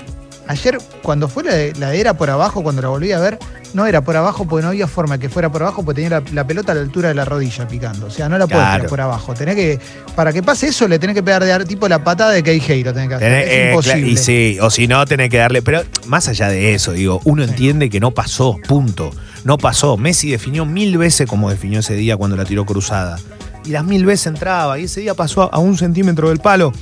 Ayer, 0.52 0.78
cuando 1.02 1.28
fue 1.30 1.44
la 1.44 1.54
de, 1.54 1.74
la 1.80 1.90
de 1.90 2.00
Era 2.02 2.14
por 2.14 2.30
Abajo, 2.30 2.62
cuando 2.62 2.82
la 2.82 2.90
volví 2.90 3.12
a 3.14 3.20
ver, 3.20 3.40
no 3.74 3.86
era 3.86 4.02
por 4.02 4.18
abajo 4.18 4.46
porque 4.46 4.64
no 4.64 4.68
había 4.70 4.86
forma 4.86 5.18
que 5.18 5.30
fuera 5.30 5.50
por 5.50 5.62
abajo 5.62 5.82
porque 5.86 6.02
tenía 6.02 6.20
la, 6.20 6.24
la 6.34 6.46
pelota 6.46 6.74
a 6.74 6.76
la 6.76 6.82
altura 6.82 7.08
de 7.08 7.16
la 7.16 7.24
rodilla 7.24 7.66
picando. 7.70 8.08
O 8.08 8.10
sea, 8.10 8.28
no 8.28 8.38
la 8.38 8.46
puedes 8.46 8.60
Claro. 8.62 8.76
tirar 8.80 8.90
por 8.90 9.00
abajo. 9.00 9.34
Tenés 9.34 9.56
que, 9.56 9.80
para 10.14 10.34
que 10.34 10.44
pase 10.44 10.68
eso, 10.68 10.90
le 10.90 11.00
tenés 11.00 11.16
que 11.16 11.24
pegar 11.24 11.42
de 11.42 11.54
ar- 11.54 11.64
tipo 11.64 11.88
la 11.88 12.04
patada 12.04 12.32
de 12.32 12.44
Queijeiro. 12.44 12.94
Tenés 12.94 13.08
que 13.08 13.16
hacer. 13.16 13.32
Tenés- 13.32 13.46
es 13.46 13.50
eh, 13.52 13.70
imposible. 13.70 14.08
y 14.10 14.18
sí, 14.18 14.58
o 14.62 14.70
si 14.70 14.88
no, 14.88 15.06
tenés 15.06 15.30
que 15.30 15.38
darle. 15.38 15.62
Pero 15.62 15.84
más 16.08 16.28
allá 16.28 16.50
de 16.50 16.74
eso, 16.74 16.92
digo, 16.92 17.22
uno 17.24 17.44
entiende 17.44 17.90
que 17.90 18.02
no 18.02 18.12
pasó, 18.12 18.58
punto. 18.68 19.12
No 19.46 19.58
pasó. 19.58 19.96
Messi 19.96 20.30
definió 20.32 20.66
mil 20.66 20.98
veces 20.98 21.26
como 21.28 21.50
definió 21.50 21.80
ese 21.80 21.94
día 21.94 22.18
cuando 22.18 22.36
la 22.36 22.44
tiró 22.44 22.66
cruzada. 22.66 23.18
Y 23.64 23.70
las 23.70 23.86
mil 23.86 24.06
veces 24.06 24.28
entraba. 24.28 24.80
Y 24.80 24.84
ese 24.84 25.00
día 25.00 25.14
pasó 25.14 25.44
a, 25.44 25.46
a 25.56 25.60
un 25.60 25.78
centímetro 25.78 26.28
del 26.28 26.40
palo. 26.40 26.74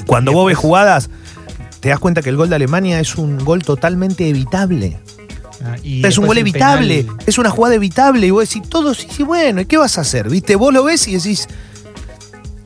Y 0.00 0.04
cuando 0.04 0.32
vos 0.32 0.46
ves 0.46 0.56
jugadas, 0.56 1.10
te 1.80 1.88
das 1.90 1.98
cuenta 1.98 2.22
que 2.22 2.30
el 2.30 2.36
gol 2.36 2.48
de 2.48 2.56
Alemania 2.56 3.00
es 3.00 3.16
un 3.16 3.38
gol 3.44 3.62
totalmente 3.62 4.28
evitable. 4.28 4.98
Ah, 5.64 5.76
y 5.82 6.04
es 6.06 6.18
un 6.18 6.26
gol 6.26 6.38
evitable. 6.38 7.04
penal- 7.04 7.16
Es 7.26 7.38
una 7.38 7.50
jugada 7.50 7.74
evitable. 7.74 8.26
Y 8.26 8.30
vos 8.30 8.48
decís, 8.48 8.68
todo 8.68 8.94
sí, 8.94 9.08
sí, 9.10 9.22
bueno, 9.24 9.60
¿y 9.60 9.66
qué 9.66 9.76
vas 9.76 9.98
a 9.98 10.02
hacer? 10.02 10.28
¿Viste? 10.30 10.54
Vos 10.56 10.72
lo 10.72 10.84
ves 10.84 11.06
y 11.08 11.14
decís. 11.16 11.48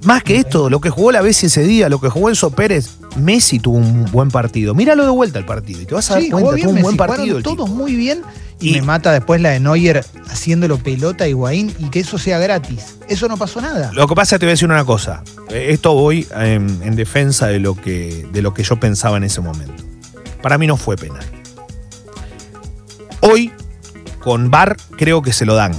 Más 0.04 0.22
que 0.24 0.36
esto, 0.38 0.68
lo 0.68 0.80
que 0.80 0.90
jugó 0.90 1.12
la 1.12 1.20
Bessi 1.22 1.46
ese 1.46 1.62
día, 1.62 1.88
lo 1.88 2.00
que 2.00 2.08
jugó 2.08 2.28
Enzo 2.28 2.50
Pérez, 2.50 2.96
Messi 3.16 3.58
tuvo 3.60 3.76
un 3.78 4.04
buen 4.10 4.30
partido. 4.30 4.74
Míralo 4.74 5.04
de 5.04 5.10
vuelta 5.10 5.38
el 5.38 5.44
partido 5.44 5.80
y 5.80 5.86
te 5.86 5.94
vas 5.94 6.10
a 6.10 6.14
dar 6.14 6.22
cuenta, 6.22 6.38
jugó 6.38 6.52
bien 6.54 6.66
tuvo 6.66 6.76
un 6.76 6.82
buen 6.82 6.96
Messi, 6.96 7.08
partido. 7.08 7.36
el 7.38 7.42
todos 7.44 7.56
tipo. 7.66 7.76
muy 7.76 7.94
bien. 7.94 8.22
Y, 8.58 8.70
Y- 8.70 8.72
me 8.74 8.82
mata 8.82 9.12
después 9.12 9.40
la 9.40 9.50
de 9.50 9.60
Neuer 9.60 10.04
haciéndolo 10.28 10.78
pelota 10.78 11.24
a 11.24 11.28
Higuaín 11.28 11.72
y 11.78 11.88
que 11.90 12.00
eso 12.00 12.18
sea 12.18 12.38
gratis. 12.38 12.96
Eso 13.08 13.28
no 13.28 13.36
pasó 13.36 13.60
nada. 13.60 13.90
Lo 13.92 14.06
que 14.08 14.14
pasa, 14.14 14.38
te 14.38 14.46
voy 14.46 14.50
a 14.50 14.54
decir 14.54 14.68
una 14.68 14.84
cosa. 14.84 15.22
Esto 15.50 15.94
voy 15.94 16.26
en, 16.36 16.80
en 16.82 16.96
defensa 16.96 17.46
de 17.46 17.60
lo, 17.60 17.74
que, 17.76 18.26
de 18.32 18.42
lo 18.42 18.54
que 18.54 18.62
yo 18.64 18.78
pensaba 18.80 19.16
en 19.18 19.24
ese 19.24 19.40
momento. 19.40 19.84
Para 20.42 20.58
mí 20.58 20.66
no 20.66 20.76
fue 20.76 20.96
penal. 20.96 21.24
Hoy, 23.20 23.52
con 24.20 24.50
VAR, 24.50 24.76
creo 24.96 25.22
que 25.22 25.32
se 25.32 25.44
lo 25.46 25.54
dan. 25.54 25.72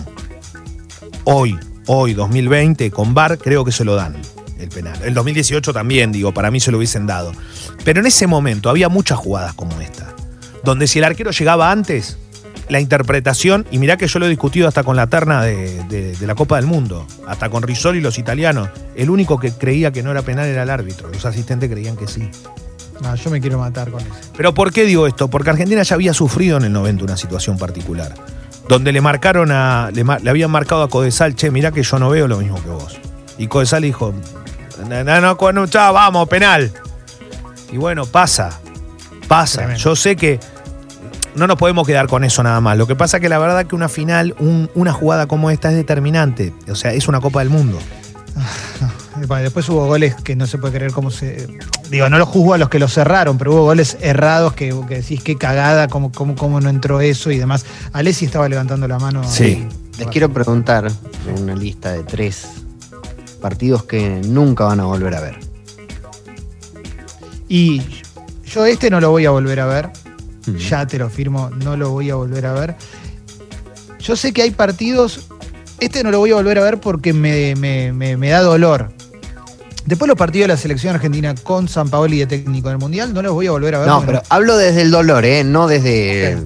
Hoy, 1.25 1.57
hoy, 1.87 2.13
2020, 2.13 2.91
con 2.91 3.13
VAR, 3.13 3.37
creo 3.37 3.63
que 3.65 3.71
se 3.71 3.83
lo 3.83 3.95
dan 3.95 4.15
el 4.59 4.69
penal. 4.69 4.97
El 5.03 5.13
2018 5.13 5.73
también, 5.73 6.11
digo, 6.11 6.33
para 6.33 6.49
mí 6.51 6.59
se 6.59 6.71
lo 6.71 6.77
hubiesen 6.77 7.05
dado. 7.07 7.31
Pero 7.83 7.99
en 7.99 8.05
ese 8.07 8.27
momento 8.27 8.69
había 8.69 8.89
muchas 8.89 9.17
jugadas 9.17 9.53
como 9.53 9.79
esta, 9.81 10.13
donde 10.63 10.87
si 10.87 10.99
el 10.99 11.05
arquero 11.05 11.31
llegaba 11.31 11.71
antes, 11.71 12.17
la 12.69 12.79
interpretación, 12.79 13.65
y 13.71 13.77
mirá 13.77 13.97
que 13.97 14.07
yo 14.07 14.19
lo 14.19 14.25
he 14.25 14.29
discutido 14.29 14.69
hasta 14.69 14.83
con 14.83 14.95
la 14.95 15.07
terna 15.07 15.41
de, 15.43 15.83
de- 15.89 16.15
de 16.15 16.27
la 16.27 16.33
Copa 16.33 16.55
del 16.55 16.65
Mundo, 16.65 17.05
hasta 17.27 17.49
con 17.49 17.61
Risoli 17.63 17.97
y 17.99 18.01
los 18.01 18.17
italianos, 18.17 18.69
el 18.95 19.09
único 19.09 19.37
que 19.37 19.51
creía 19.51 19.91
que 19.91 20.01
no 20.01 20.11
era 20.11 20.21
penal 20.21 20.47
era 20.47 20.63
el 20.63 20.69
árbitro, 20.69 21.09
los 21.09 21.25
asistentes 21.25 21.69
creían 21.69 21.97
que 21.97 22.07
sí. 22.07 22.29
No, 23.01 23.13
yo 23.15 23.29
me 23.31 23.41
quiero 23.41 23.57
matar 23.59 23.91
con 23.91 23.99
eso. 23.99 24.09
Pero 24.37 24.53
¿por 24.53 24.71
qué 24.71 24.85
digo 24.85 25.07
esto? 25.07 25.27
Porque 25.29 25.49
Argentina 25.49 25.83
ya 25.83 25.95
había 25.95 26.13
sufrido 26.13 26.55
en 26.57 26.63
el 26.63 26.71
90 26.71 27.03
una 27.03 27.17
situación 27.17 27.57
particular, 27.57 28.13
donde 28.67 28.91
le 28.91 29.01
marcaron 29.01 29.51
a, 29.51 29.89
le, 29.93 30.03
le 30.21 30.29
habían 30.29 30.51
marcado 30.51 30.83
a 30.83 30.89
Codesal, 30.89 31.35
che, 31.35 31.51
mirá 31.51 31.71
que 31.71 31.83
yo 31.83 31.99
no 31.99 32.09
veo 32.09 32.27
lo 32.27 32.37
mismo 32.37 32.61
que 32.61 32.69
vos. 32.69 32.97
Y 33.37 33.47
Codesal 33.47 33.81
dijo, 33.83 34.13
no, 34.87 35.03
no, 35.03 35.51
no, 35.53 35.67
chao, 35.67 35.93
vamos, 35.93 36.27
penal. 36.29 36.71
Y 37.71 37.77
bueno, 37.77 38.05
pasa, 38.05 38.59
pasa. 39.27 39.59
Tremendo. 39.59 39.79
Yo 39.83 39.95
sé 39.95 40.15
que 40.15 40.39
no 41.35 41.47
nos 41.47 41.57
podemos 41.57 41.87
quedar 41.87 42.07
con 42.07 42.23
eso 42.23 42.43
nada 42.43 42.61
más. 42.61 42.77
Lo 42.77 42.85
que 42.87 42.95
pasa 42.95 43.19
que 43.19 43.27
la 43.29 43.39
verdad 43.39 43.65
que 43.65 43.75
una 43.75 43.89
final, 43.89 44.35
un- 44.39 44.69
una 44.75 44.93
jugada 44.93 45.25
como 45.25 45.49
esta 45.49 45.69
es 45.71 45.75
determinante. 45.75 46.53
O 46.69 46.75
sea, 46.75 46.93
es 46.93 47.07
una 47.07 47.19
Copa 47.19 47.39
del 47.39 47.49
Mundo. 47.49 47.79
Después 49.41 49.67
hubo 49.69 49.85
goles 49.85 50.15
que 50.15 50.35
no 50.35 50.45
se 50.47 50.57
puede 50.57 50.75
creer 50.75 50.91
cómo 50.91 51.11
se. 51.11 51.47
Digo, 51.93 52.09
no 52.09 52.17
lo 52.17 52.25
juzgo 52.25 52.55
a 52.55 52.57
los 52.57 52.69
que 52.69 52.79
lo 52.79 52.87
cerraron, 52.87 53.37
pero 53.37 53.53
hubo 53.53 53.65
goles 53.65 53.97
errados 54.01 54.53
que, 54.53 54.73
que 54.87 54.95
decís 54.95 55.21
qué 55.21 55.37
cagada, 55.37 55.87
cómo, 55.87 56.11
cómo, 56.11 56.35
cómo 56.35 56.59
no 56.59 56.67
entró 56.69 57.01
eso 57.01 57.29
y 57.29 57.37
demás. 57.37 57.65
Alessi 57.91 58.25
estaba 58.25 58.49
levantando 58.49 58.87
la 58.87 58.97
mano. 58.97 59.23
Sí. 59.23 59.43
ahí. 59.43 59.67
Les 59.99 60.07
quiero 60.07 60.33
preguntar 60.33 60.91
una 61.39 61.53
lista 61.55 61.91
de 61.91 62.01
tres 62.03 62.47
partidos 63.39 63.83
que 63.83 64.21
nunca 64.25 64.63
van 64.65 64.79
a 64.79 64.85
volver 64.85 65.13
a 65.13 65.19
ver. 65.21 65.37
Y 67.47 67.83
yo 68.45 68.65
este 68.65 68.89
no 68.89 68.99
lo 68.99 69.11
voy 69.11 69.25
a 69.25 69.29
volver 69.29 69.59
a 69.59 69.65
ver. 69.67 69.89
Ya 70.67 70.87
te 70.87 70.97
lo 70.97 71.09
firmo, 71.11 71.51
no 71.63 71.77
lo 71.77 71.91
voy 71.91 72.09
a 72.09 72.15
volver 72.15 72.47
a 72.47 72.53
ver. 72.53 72.75
Yo 73.99 74.15
sé 74.15 74.33
que 74.33 74.41
hay 74.41 74.49
partidos. 74.49 75.27
Este 75.79 76.03
no 76.03 76.09
lo 76.09 76.17
voy 76.17 76.31
a 76.31 76.35
volver 76.35 76.57
a 76.57 76.63
ver 76.63 76.79
porque 76.79 77.13
me, 77.13 77.53
me- 77.55 77.93
me- 77.93 78.17
me 78.17 78.29
da 78.29 78.41
dolor. 78.41 78.91
Después 79.85 80.07
los 80.07 80.17
partidos 80.17 80.47
de 80.47 80.53
la 80.53 80.57
selección 80.57 80.95
argentina 80.95 81.35
con 81.35 81.67
San 81.67 81.89
Paoli 81.89 82.19
de 82.19 82.27
técnico 82.27 82.69
del 82.69 82.77
Mundial 82.77 83.13
no 83.13 83.21
los 83.21 83.33
voy 83.33 83.47
a 83.47 83.51
volver 83.51 83.75
a 83.75 83.79
ver. 83.79 83.87
No, 83.87 84.01
pero 84.05 84.21
hablo 84.29 84.55
desde 84.57 84.81
el 84.81 84.91
dolor, 84.91 85.25
¿eh? 85.25 85.43
No 85.43 85.67
desde, 85.67 86.37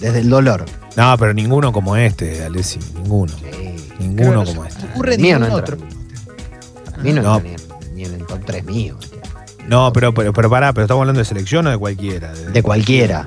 desde 0.00 0.20
el 0.20 0.30
dolor. 0.30 0.64
No, 0.96 1.16
pero 1.18 1.34
ninguno 1.34 1.72
como 1.72 1.96
este, 1.96 2.44
Alessi, 2.44 2.78
ninguno. 2.94 3.32
Sí. 3.32 3.76
Ninguno 3.98 4.32
no 4.32 4.44
como 4.44 4.64
este. 4.64 4.84
ocurre 4.86 5.14
El 5.14 5.20
mío 5.20 5.38
no 5.38 5.52
otro. 5.52 5.76
entra. 5.76 5.88
A 6.96 7.02
mí 7.02 7.12
no, 7.12 7.22
No. 7.22 7.36
entra 7.38 7.66
ni, 7.92 7.94
ni 7.94 8.04
en 8.04 8.14
el 8.14 8.26
top 8.26 8.40
3 8.46 8.64
mío. 8.64 8.96
No, 9.66 9.92
pero, 9.92 10.12
pero, 10.14 10.32
pero 10.32 10.48
pará, 10.50 10.72
pero 10.72 10.84
estamos 10.84 11.02
hablando 11.02 11.18
de 11.20 11.24
selección 11.24 11.66
o 11.66 11.70
de 11.70 11.78
cualquiera. 11.78 12.32
De 12.32 12.62
cualquiera. 12.62 13.26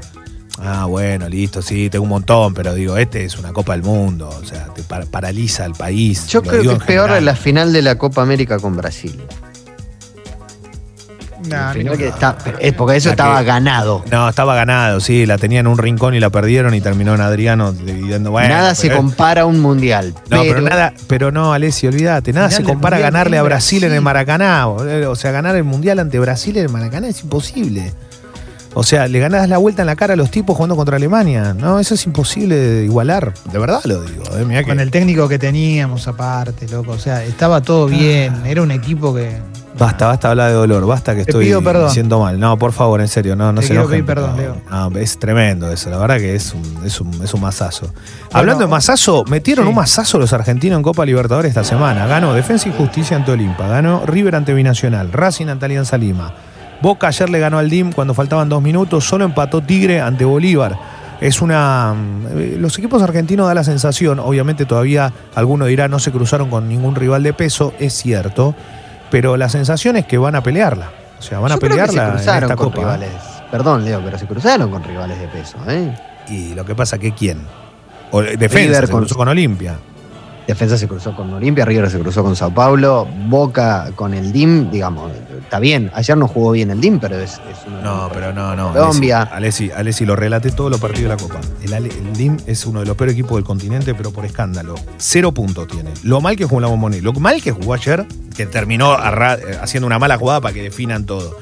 Ah, 0.61 0.85
bueno, 0.85 1.27
listo, 1.27 1.61
sí, 1.61 1.89
tengo 1.89 2.03
un 2.03 2.09
montón, 2.09 2.53
pero 2.53 2.73
digo, 2.75 2.95
este 2.97 3.25
es 3.25 3.37
una 3.37 3.51
Copa 3.53 3.73
del 3.73 3.81
Mundo, 3.83 4.29
o 4.29 4.45
sea, 4.45 4.65
te 4.73 4.83
par- 4.83 5.07
paraliza 5.07 5.65
al 5.65 5.73
país. 5.73 6.27
Yo 6.27 6.41
creo 6.43 6.61
que 6.61 6.73
es 6.73 6.83
peor 6.83 7.05
general. 7.07 7.25
la 7.25 7.35
final 7.35 7.73
de 7.73 7.81
la 7.81 7.97
Copa 7.97 8.21
América 8.21 8.59
con 8.59 8.77
Brasil. 8.77 9.19
No. 11.49 11.73
que 11.97 12.07
está- 12.07 12.37
es 12.61 12.71
porque 12.73 12.95
eso 12.97 13.09
La 13.09 13.15
que- 13.15 13.21
estaba 13.21 13.43
ganado. 13.43 14.05
No, 14.09 14.29
estaba 14.29 14.55
ganado, 14.55 15.01
sí, 15.01 15.25
la 15.25 15.37
tenían 15.37 15.65
en 15.65 15.71
un 15.73 15.77
rincón 15.77 16.13
y 16.15 16.21
la 16.21 16.29
perdieron 16.29 16.73
y 16.73 16.79
terminó 16.79 17.13
en 17.15 17.19
Adriano 17.21 17.73
dividiendo. 17.73 18.31
Bueno, 18.31 18.47
nada 18.49 18.75
se 18.75 18.89
compara 18.89 19.41
a 19.41 19.45
un 19.45 19.59
mundial. 19.59 20.13
No, 20.29 20.41
pero, 20.43 20.61
nada, 20.61 20.93
pero 21.07 21.31
no, 21.31 21.51
Alessi, 21.51 21.85
olvídate, 21.87 22.31
nada 22.31 22.49
se 22.49 22.63
compara 22.63 22.95
a 22.97 22.99
ganarle 23.01 23.37
a 23.37 23.43
Brasil, 23.43 23.83
en 23.83 23.91
el. 23.91 24.01
Maracaná. 24.01 24.67
O 24.69 25.15
sea, 25.15 25.31
ganar 25.31 25.55
el 25.57 25.65
Mundial 25.65 25.99
ante 25.99 26.17
Brasil 26.19 26.55
en 26.57 26.63
el 26.65 26.69
Maracaná 26.69 27.09
es 27.09 27.21
imposible. 27.23 27.91
O 28.75 28.81
sea, 28.83 29.07
le 29.07 29.19
ganás 29.19 29.47
la 29.49 29.57
vuelta 29.59 29.83
en 29.83 29.85
la 29.85 29.95
cara 29.95 30.13
a 30.13 30.15
los 30.15 30.31
tipos 30.31 30.55
jugando 30.55 30.75
contra 30.75 30.95
Alemania. 30.97 31.53
No, 31.53 31.79
eso 31.79 31.93
es 31.93 32.05
imposible 32.05 32.55
de 32.55 32.85
igualar. 32.85 33.33
De 33.51 33.59
verdad 33.59 33.81
lo 33.85 34.01
digo. 34.01 34.23
eh, 34.37 34.45
mirá 34.45 34.61
que- 34.63 34.69
Con 34.69 34.79
el 34.79 34.89
técnico 34.89 35.27
que 35.29 35.37
teníamos 35.37 36.07
aparte, 36.07 36.67
loco. 36.67 36.91
O 36.93 36.99
sea, 36.99 37.23
estaba 37.23 37.61
todo 37.61 37.85
bien. 37.87 38.45
Era 38.45 38.61
un 38.63 38.71
equipo 38.71 39.13
que. 39.13 39.37
Basta, 39.77 40.05
basta 40.07 40.29
hablar 40.29 40.49
de 40.49 40.53
dolor, 40.53 40.85
basta 40.85 41.13
que 41.15 41.25
Te 41.25 41.31
estoy 41.31 41.51
diciendo 41.85 42.19
mal. 42.19 42.39
No, 42.39 42.59
por 42.59 42.73
favor, 42.73 43.01
en 43.01 43.07
serio, 43.07 43.35
no, 43.35 43.51
no 43.51 43.59
Te 43.61 43.67
se 43.67 43.73
enojen, 43.73 43.89
pedir 43.89 44.05
perdón, 44.05 44.37
Leo. 44.37 44.55
no, 44.69 44.91
es 44.99 45.17
tremendo 45.17 45.71
eso, 45.71 45.89
la 45.89 45.97
verdad 45.97 46.17
que 46.17 46.35
es 46.35 46.53
un, 46.53 46.85
es 46.85 47.01
un, 47.01 47.11
es 47.23 47.33
un 47.33 47.41
masazo. 47.41 47.91
Hablando 48.31 48.65
de 48.65 48.69
masazo, 48.69 49.23
metieron 49.27 49.65
sí. 49.65 49.69
un 49.69 49.75
masazo 49.75 50.19
los 50.19 50.31
argentinos 50.31 50.77
en 50.77 50.83
Copa 50.83 51.03
Libertadores 51.07 51.49
esta 51.49 51.63
semana. 51.63 52.05
Ganó 52.05 52.33
Defensa 52.35 52.69
y 52.69 52.71
Justicia 52.71 53.17
ante 53.17 53.31
Olimpa, 53.31 53.67
ganó 53.67 54.05
River 54.05 54.35
ante 54.35 54.53
Binacional, 54.53 55.11
Racing 55.11 55.47
ante 55.47 55.65
Alianza 55.65 55.97
Lima. 55.97 56.35
Boca 56.83 57.07
ayer 57.07 57.29
le 57.29 57.39
ganó 57.39 57.57
al 57.59 57.69
DIM 57.69 57.93
cuando 57.93 58.13
faltaban 58.13 58.49
dos 58.49 58.61
minutos, 58.61 59.05
solo 59.05 59.23
empató 59.23 59.61
Tigre 59.61 60.01
ante 60.01 60.25
Bolívar. 60.25 60.77
Es 61.21 61.41
una. 61.41 61.95
eh, 62.35 62.57
Los 62.59 62.77
equipos 62.77 63.01
argentinos 63.01 63.47
da 63.47 63.53
la 63.53 63.63
sensación, 63.63 64.19
obviamente 64.19 64.65
todavía 64.65 65.13
alguno 65.33 65.65
dirá 65.65 65.87
no 65.87 65.97
se 65.99 66.11
cruzaron 66.11 66.49
con 66.49 66.67
ningún 66.67 66.93
rival 66.95 67.23
de 67.23 67.31
peso, 67.31 67.73
es 67.79 67.93
cierto, 67.93 68.53
pero 69.09 69.37
la 69.37 69.47
sensación 69.47 69.95
es 69.95 70.05
que 70.05 70.17
van 70.17 70.35
a 70.35 70.43
pelearla. 70.43 70.89
O 71.17 71.21
sea, 71.21 71.39
van 71.39 71.53
a 71.53 71.55
Yo 71.55 71.61
pelearla 71.61 71.93
se 71.93 72.07
en 72.09 72.11
cruzaron 72.15 72.43
esta 72.43 72.55
con 72.57 72.65
copa. 72.65 72.79
rivales. 72.81 73.09
Perdón, 73.49 73.85
Leo, 73.85 74.01
pero 74.03 74.17
se 74.17 74.25
cruzaron 74.27 74.69
con 74.69 74.83
rivales 74.83 75.17
de 75.17 75.27
peso. 75.29 75.55
¿eh? 75.69 75.95
Y 76.27 76.53
lo 76.53 76.65
que 76.65 76.75
pasa 76.75 76.97
que 76.97 77.13
quién? 77.13 77.39
O, 78.11 78.21
eh, 78.21 78.35
defensa 78.35 78.67
River 78.81 78.85
se 78.87 78.91
con- 78.91 78.99
cruzó 79.01 79.15
con 79.15 79.27
Olimpia. 79.29 79.77
Defensa 80.47 80.77
se 80.77 80.87
cruzó 80.87 81.15
con 81.15 81.33
Olimpia, 81.33 81.63
River 81.63 81.89
se 81.89 81.99
cruzó 81.99 82.21
con 82.21 82.35
Sao 82.35 82.53
Paulo, 82.53 83.07
Boca 83.27 83.91
con 83.95 84.13
el 84.13 84.33
DIM, 84.33 84.69
digamos, 84.69 85.11
está 85.41 85.59
bien. 85.59 85.89
Ayer 85.93 86.17
no 86.17 86.27
jugó 86.27 86.51
bien 86.51 86.69
el 86.69 86.81
DIM, 86.81 86.99
pero 86.99 87.17
es, 87.17 87.33
es 87.33 87.65
uno 87.65 87.77
de 87.77 87.83
No, 87.83 87.97
los 88.03 88.11
pero 88.11 88.33
no, 88.33 88.55
no. 88.55 88.73
Colombia. 88.73 89.21
Alessi, 89.21 89.71
Alessi, 89.71 90.05
lo 90.05 90.15
relaté 90.15 90.51
todos 90.51 90.69
los 90.69 90.81
partidos 90.81 91.03
de 91.03 91.15
la 91.15 91.17
Copa. 91.17 91.39
El, 91.61 92.13
DIM 92.13 92.37
es 92.45 92.65
uno 92.65 92.81
de 92.81 92.85
los 92.85 92.97
peores 92.97 93.13
equipos 93.13 93.37
del 93.37 93.45
continente, 93.45 93.95
pero 93.95 94.11
por 94.11 94.25
escándalo. 94.25 94.75
Cero 94.97 95.31
puntos 95.31 95.67
tiene. 95.67 95.91
Lo 96.03 96.19
mal 96.19 96.35
que 96.35 96.43
jugó 96.43 96.59
la 96.59 96.67
Bombonera. 96.67 97.03
Lo 97.03 97.13
mal 97.13 97.41
que 97.41 97.51
jugó 97.51 97.73
ayer, 97.73 98.05
que 98.35 98.45
terminó 98.45 98.95
eh, 98.95 99.57
haciendo 99.61 99.87
una 99.87 99.97
mala 99.97 100.17
jugada 100.17 100.41
para 100.41 100.53
que 100.53 100.61
definan 100.61 101.05
todo. 101.05 101.37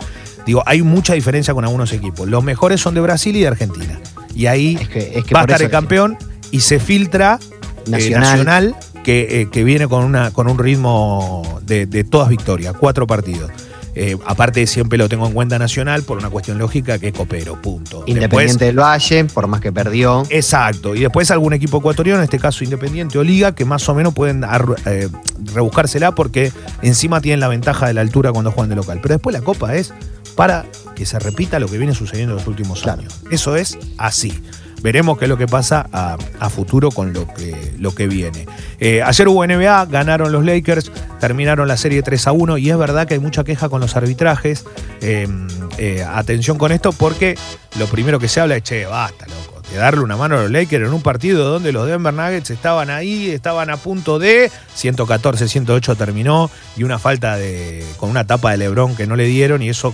Digo, 0.45 0.61
hay 0.65 0.83
mucha 0.83 1.13
diferencia 1.13 1.53
con 1.55 1.63
algunos 1.63 1.91
equipos. 1.91 2.27
Los 2.27 2.43
mejores 2.43 2.81
son 2.81 2.93
de 2.93 3.01
Brasil 3.01 3.35
y 3.35 3.41
de 3.41 3.47
Argentina. 3.47 3.99
Y 4.35 4.45
ahí 4.45 4.77
Es 4.79 4.89
que, 4.89 5.17
es 5.17 5.25
que 5.25 5.33
va 5.33 5.41
a 5.41 5.43
estar 5.43 5.61
el 5.61 5.69
campeón 5.69 6.17
y 6.51 6.61
se 6.61 6.79
filtra 6.79 7.39
eh, 7.87 7.89
Nacional. 7.89 8.75
Que, 9.03 9.41
eh, 9.41 9.49
que 9.51 9.63
viene 9.63 9.87
con, 9.87 10.03
una, 10.03 10.31
con 10.31 10.47
un 10.47 10.57
ritmo 10.59 11.59
de, 11.65 11.85
de 11.87 12.03
todas 12.03 12.29
victorias, 12.29 12.75
cuatro 12.79 13.07
partidos. 13.07 13.49
Eh, 13.93 14.17
aparte 14.25 14.65
siempre 14.67 14.97
lo 14.97 15.09
tengo 15.09 15.27
en 15.27 15.33
cuenta 15.33 15.59
Nacional 15.59 16.03
por 16.03 16.17
una 16.17 16.29
cuestión 16.29 16.57
lógica 16.57 16.97
que 16.97 17.09
es 17.09 17.13
copero, 17.13 17.61
punto. 17.61 18.03
Independiente 18.07 18.65
del 18.65 18.79
Valle, 18.79 19.25
por 19.25 19.47
más 19.47 19.59
que 19.59 19.71
perdió. 19.73 20.23
Exacto. 20.29 20.95
Y 20.95 21.01
después 21.01 21.29
algún 21.31 21.53
equipo 21.53 21.79
ecuatoriano, 21.79 22.19
en 22.19 22.23
este 22.23 22.39
caso 22.39 22.63
Independiente 22.63 23.17
o 23.17 23.23
Liga, 23.23 23.53
que 23.53 23.65
más 23.65 23.87
o 23.89 23.95
menos 23.95 24.13
pueden 24.13 24.45
eh, 24.85 25.09
rebuscársela 25.53 26.13
porque 26.15 26.53
encima 26.81 27.19
tienen 27.19 27.41
la 27.41 27.49
ventaja 27.49 27.87
de 27.87 27.93
la 27.93 28.01
altura 28.01 28.31
cuando 28.31 28.51
juegan 28.51 28.69
de 28.69 28.75
local. 28.77 28.99
Pero 29.01 29.15
después 29.15 29.33
la 29.33 29.41
Copa 29.41 29.75
es 29.75 29.93
para 30.35 30.65
que 30.95 31.05
se 31.05 31.19
repita 31.19 31.59
lo 31.59 31.67
que 31.67 31.77
viene 31.77 31.93
sucediendo 31.93 32.31
en 32.33 32.37
los 32.37 32.47
últimos 32.47 32.81
Claro. 32.81 33.01
años. 33.01 33.19
Eso 33.29 33.57
es 33.57 33.77
así. 33.97 34.41
Veremos 34.81 35.17
qué 35.17 35.25
es 35.25 35.29
lo 35.29 35.37
que 35.37 35.47
pasa 35.47 35.87
a, 35.91 36.49
futuro 36.49 36.91
con 36.91 37.13
lo 37.13 37.27
que, 37.33 37.73
lo 37.77 37.93
que 37.95 38.07
viene. 38.07 38.45
Eh, 38.79 39.01
ayer 39.01 39.27
hubo 39.27 39.45
NBA, 39.45 39.85
ganaron 39.85 40.31
los 40.31 40.43
Lakers, 40.43 40.91
terminaron 41.19 41.67
la 41.67 41.77
serie 41.77 42.01
3 42.01 42.27
a 42.27 42.31
1 42.31 42.57
y 42.57 42.69
es 42.69 42.77
verdad 42.77 43.07
que 43.07 43.13
hay 43.13 43.19
mucha 43.19 43.43
queja 43.43 43.69
con 43.69 43.79
los 43.79 43.95
arbitrajes. 43.95 44.65
Eh, 45.01 45.27
eh, 45.77 46.03
atención 46.03 46.57
con 46.57 46.71
esto 46.71 46.91
porque 46.91 47.37
lo 47.79 47.87
primero 47.87 48.19
que 48.19 48.27
se 48.27 48.41
habla 48.41 48.57
es, 48.57 48.63
che, 48.63 48.85
basta, 48.85 49.25
loco, 49.27 49.50
de 49.71 49.77
darle 49.77 50.01
una 50.01 50.17
mano 50.17 50.37
a 50.37 50.43
los 50.43 50.51
Lakers 50.51 50.85
en 50.85 50.93
un 50.93 51.01
partido 51.01 51.49
donde 51.49 51.71
los 51.71 51.87
Denver 51.87 52.13
Nuggets 52.13 52.49
estaban 52.49 52.89
ahí, 52.89 53.29
estaban 53.29 53.69
a 53.69 53.77
punto 53.77 54.19
de 54.19 54.51
114, 54.75 55.47
108 55.47 55.95
terminó 55.95 56.51
y 56.75 56.83
una 56.83 56.99
falta 56.99 57.37
de 57.37 57.85
con 57.97 58.09
una 58.09 58.27
tapa 58.27 58.51
de 58.51 58.57
LeBron 58.57 58.95
que 58.95 59.07
no 59.07 59.15
le 59.15 59.25
dieron 59.25 59.61
y 59.61 59.69
eso 59.69 59.93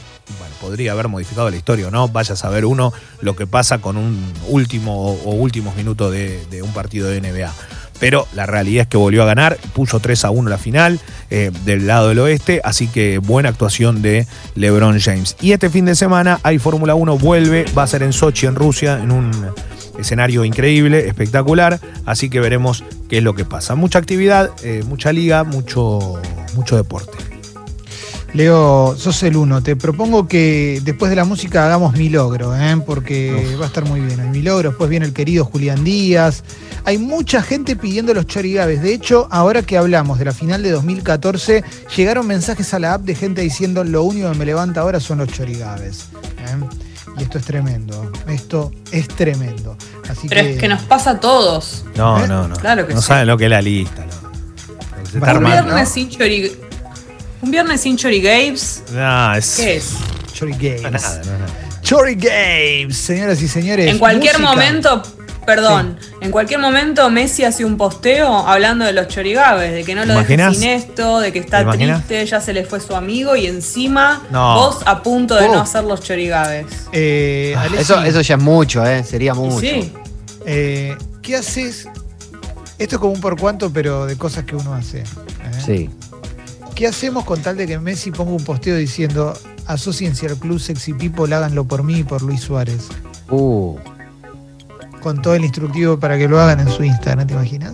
podría 0.60 0.92
haber 0.92 1.08
modificado 1.08 1.50
la 1.50 1.56
historia 1.56 1.88
o 1.88 1.92
no. 1.92 2.08
Vaya 2.08 2.34
a 2.34 2.38
saber 2.38 2.66
uno 2.66 2.92
lo 3.22 3.36
que 3.36 3.48
pasa 3.48 3.78
con 3.80 3.98
un 3.98 4.34
último 4.48 5.14
o 5.14 5.32
últimos 5.32 5.76
minutos 5.76 6.12
de, 6.12 6.46
de 6.48 6.62
un 6.62 6.74
partido 6.74 7.08
de 7.08 7.22
NBA. 7.22 7.54
Pero 8.00 8.28
la 8.34 8.46
realidad 8.46 8.84
es 8.84 8.88
que 8.88 8.98
volvió 8.98 9.24
a 9.24 9.26
ganar, 9.26 9.58
puso 9.74 10.00
3 10.00 10.26
a 10.26 10.30
1 10.30 10.50
la 10.50 10.58
final 10.58 11.00
eh, 11.30 11.52
del 11.66 11.88
lado 11.88 12.10
del 12.10 12.20
oeste, 12.20 12.62
así 12.64 12.88
que 12.88 13.18
buena 13.18 13.50
actuación 13.50 14.02
de 14.02 14.28
LeBron 14.56 15.00
James. 15.00 15.36
Y 15.42 15.52
este 15.52 15.70
fin 15.70 15.86
de 15.86 15.96
semana 15.96 16.40
hay 16.44 16.60
Fórmula 16.60 16.96
1, 16.96 17.18
vuelve, 17.18 17.66
va 17.78 17.84
a 17.84 17.88
ser 17.88 18.04
en 18.04 18.14
Sochi, 18.14 18.46
en 18.46 18.56
Rusia, 18.56 19.00
en 19.02 19.12
un 19.12 19.32
escenario 20.00 20.46
increíble, 20.46 21.08
espectacular, 21.08 21.80
así 22.06 22.30
que 22.30 22.40
veremos 22.40 22.84
qué 23.10 23.18
es 23.18 23.24
lo 23.24 23.34
que 23.36 23.46
pasa. 23.46 23.76
Mucha 23.76 24.00
actividad, 24.00 24.52
eh, 24.64 24.84
mucha 24.88 25.12
liga, 25.12 25.44
mucho, 25.44 26.22
mucho 26.56 26.76
deporte. 26.76 27.37
Leo, 28.34 28.96
sos 28.98 29.24
el 29.24 29.36
uno. 29.38 29.64
Te 29.64 29.76
propongo 29.76 30.28
que 30.28 30.82
después 30.84 31.10
de 31.10 31.16
la 31.16 31.24
música 31.26 31.66
hagamos 31.66 31.94
mi 31.96 32.10
logro, 32.10 32.56
¿eh? 32.56 32.78
porque 32.86 33.56
va 33.60 33.66
a 33.66 33.68
estar 33.68 33.86
muy 33.86 34.00
bien. 34.02 34.20
El 34.20 34.30
mi 34.30 34.42
logro, 34.42 34.70
después 34.70 34.90
viene 34.90 35.06
el 35.06 35.14
querido 35.14 35.46
Julián 35.46 35.84
Díaz. 35.84 36.44
Hay 36.84 36.98
mucha 36.98 37.42
gente 37.42 37.76
pidiendo 37.76 38.14
los 38.14 38.28
chorigabes. 38.28 38.82
De 38.82 38.94
hecho, 38.94 39.28
ahora 39.32 39.62
que 39.64 39.78
hablamos 39.78 40.20
de 40.20 40.26
la 40.26 40.34
final 40.34 40.62
de 40.62 40.72
2014, 40.72 41.64
llegaron 41.96 42.28
mensajes 42.28 42.74
a 42.74 42.80
la 42.80 42.94
app 42.96 43.02
de 43.04 43.16
gente 43.16 43.42
diciendo 43.42 43.84
lo 43.84 44.04
único 44.04 44.32
que 44.32 44.38
me 44.38 44.46
levanta 44.46 44.82
ahora 44.82 45.00
son 45.00 45.18
los 45.20 45.30
chorigabes. 45.30 46.06
¿eh? 46.40 46.66
Y 47.18 47.24
esto 47.24 47.40
es 47.40 47.46
tremendo. 47.46 48.12
Esto 48.28 48.72
es 48.92 49.08
tremendo. 49.08 49.76
Así 50.08 50.28
Pero 50.30 50.42
que, 50.44 50.54
es 50.54 50.60
que 50.60 50.68
nos 50.68 50.84
pasa 50.84 51.12
a 51.12 51.20
todos. 51.20 51.86
No, 51.96 52.24
¿Eh? 52.24 52.28
no, 52.28 52.48
no. 52.48 52.56
Claro 52.58 52.86
que 52.86 52.94
no 52.94 53.02
sí. 53.02 53.08
saben 53.08 53.26
lo 53.28 53.38
que 53.38 53.46
es 53.46 53.50
la 53.52 53.62
lista. 53.62 54.06
Lo 54.06 55.04
que 55.04 55.10
se 55.10 55.18
está 55.18 55.20
Para 55.22 55.40
Un 55.40 55.44
mí, 55.46 55.50
armando. 55.50 55.66
viernes 55.74 55.90
sin 55.90 56.10
chori... 56.10 56.52
Un 57.48 57.52
viernes 57.52 57.80
sin 57.80 57.96
chorigabes. 57.96 58.84
No, 58.92 59.34
es. 59.34 59.56
¿Qué 59.56 59.78
es? 59.78 59.94
Chori 60.34 60.52
Games. 60.52 60.84
es 60.84 60.92
nada, 60.92 61.16
no 61.16 61.22
es 61.22 61.40
nada. 61.40 61.82
Chori 61.82 62.16
Games, 62.16 62.98
señoras 62.98 63.42
y 63.42 63.48
señores. 63.48 63.90
En 63.90 64.00
cualquier 64.00 64.34
música. 64.38 64.50
momento, 64.54 65.02
perdón, 65.46 65.98
en 66.20 66.30
cualquier 66.32 66.60
momento 66.60 67.10
Messi 67.10 67.46
hace 67.46 67.64
un 67.64 67.78
posteo 67.78 68.28
hablando 68.46 68.84
de 68.84 68.92
los 68.92 69.08
chorigabes, 69.08 69.72
de 69.72 69.86
que 69.86 69.96
no 69.96 70.02
¿Te 70.02 70.08
lo 70.08 70.14
deja 70.16 70.34
imaginas? 70.34 70.58
sin 70.58 70.68
esto, 70.72 71.22
de 71.22 71.32
que 71.32 71.40
¿Te 71.40 71.46
está 71.46 71.72
triste, 71.72 72.26
ya 72.26 72.42
se 72.42 72.52
le 72.52 72.66
fue 72.66 72.82
su 72.82 72.94
amigo 72.98 73.38
y 73.38 73.48
encima 73.48 74.24
No. 74.30 74.56
vos 74.56 74.80
a 74.86 75.02
punto 75.02 75.36
de 75.36 75.46
Oh. 75.46 75.54
no 75.56 75.62
hacer 75.62 75.86
los 75.86 76.02
chorigabes. 76.02 76.66
Eh, 76.92 77.56
Ah, 77.58 77.68
Eso, 77.80 78.04
eso 78.04 78.20
ya 78.20 78.36
es 78.36 78.42
mucho, 78.42 78.86
¿eh? 78.86 79.06
Sería 79.06 79.34
mucho. 79.34 79.62
sí, 79.62 79.94
eh, 80.46 80.98
¿qué 81.22 81.38
haces? 81.38 81.88
Esto 82.78 82.98
es 82.98 83.00
como 83.00 83.14
un 83.14 83.22
por 83.22 83.40
cuanto, 83.40 83.72
pero 83.72 84.06
de 84.06 84.18
cosas 84.18 84.44
que 84.44 84.58
uno 84.58 84.74
hace. 84.74 85.00
¿eh? 85.00 85.04
Sí. 85.66 85.90
¿Qué 86.78 86.86
hacemos 86.86 87.26
con 87.26 87.42
tal 87.42 87.58
de 87.58 87.66
que 87.66 87.80
Messi 87.80 88.12
ponga 88.12 88.32
un 88.32 88.44
posteo 88.44 88.76
diciendo 88.76 89.34
asociense 89.66 90.28
al 90.28 90.36
club 90.38 90.60
Sexy 90.60 90.94
People, 90.94 91.34
háganlo 91.34 91.66
por 91.66 91.82
mí 91.84 92.00
y 92.00 92.04
por 92.04 92.22
Luis 92.22 92.42
Suárez? 92.42 92.90
Uh, 93.32 93.76
Con 95.02 95.22
todo 95.22 95.34
el 95.34 95.44
instructivo 95.44 96.00
para 96.00 96.18
que 96.20 96.28
lo 96.28 96.40
hagan 96.40 96.60
en 96.60 96.70
su 96.70 96.84
Instagram, 96.84 97.26
¿te 97.26 97.34
imaginas? 97.34 97.74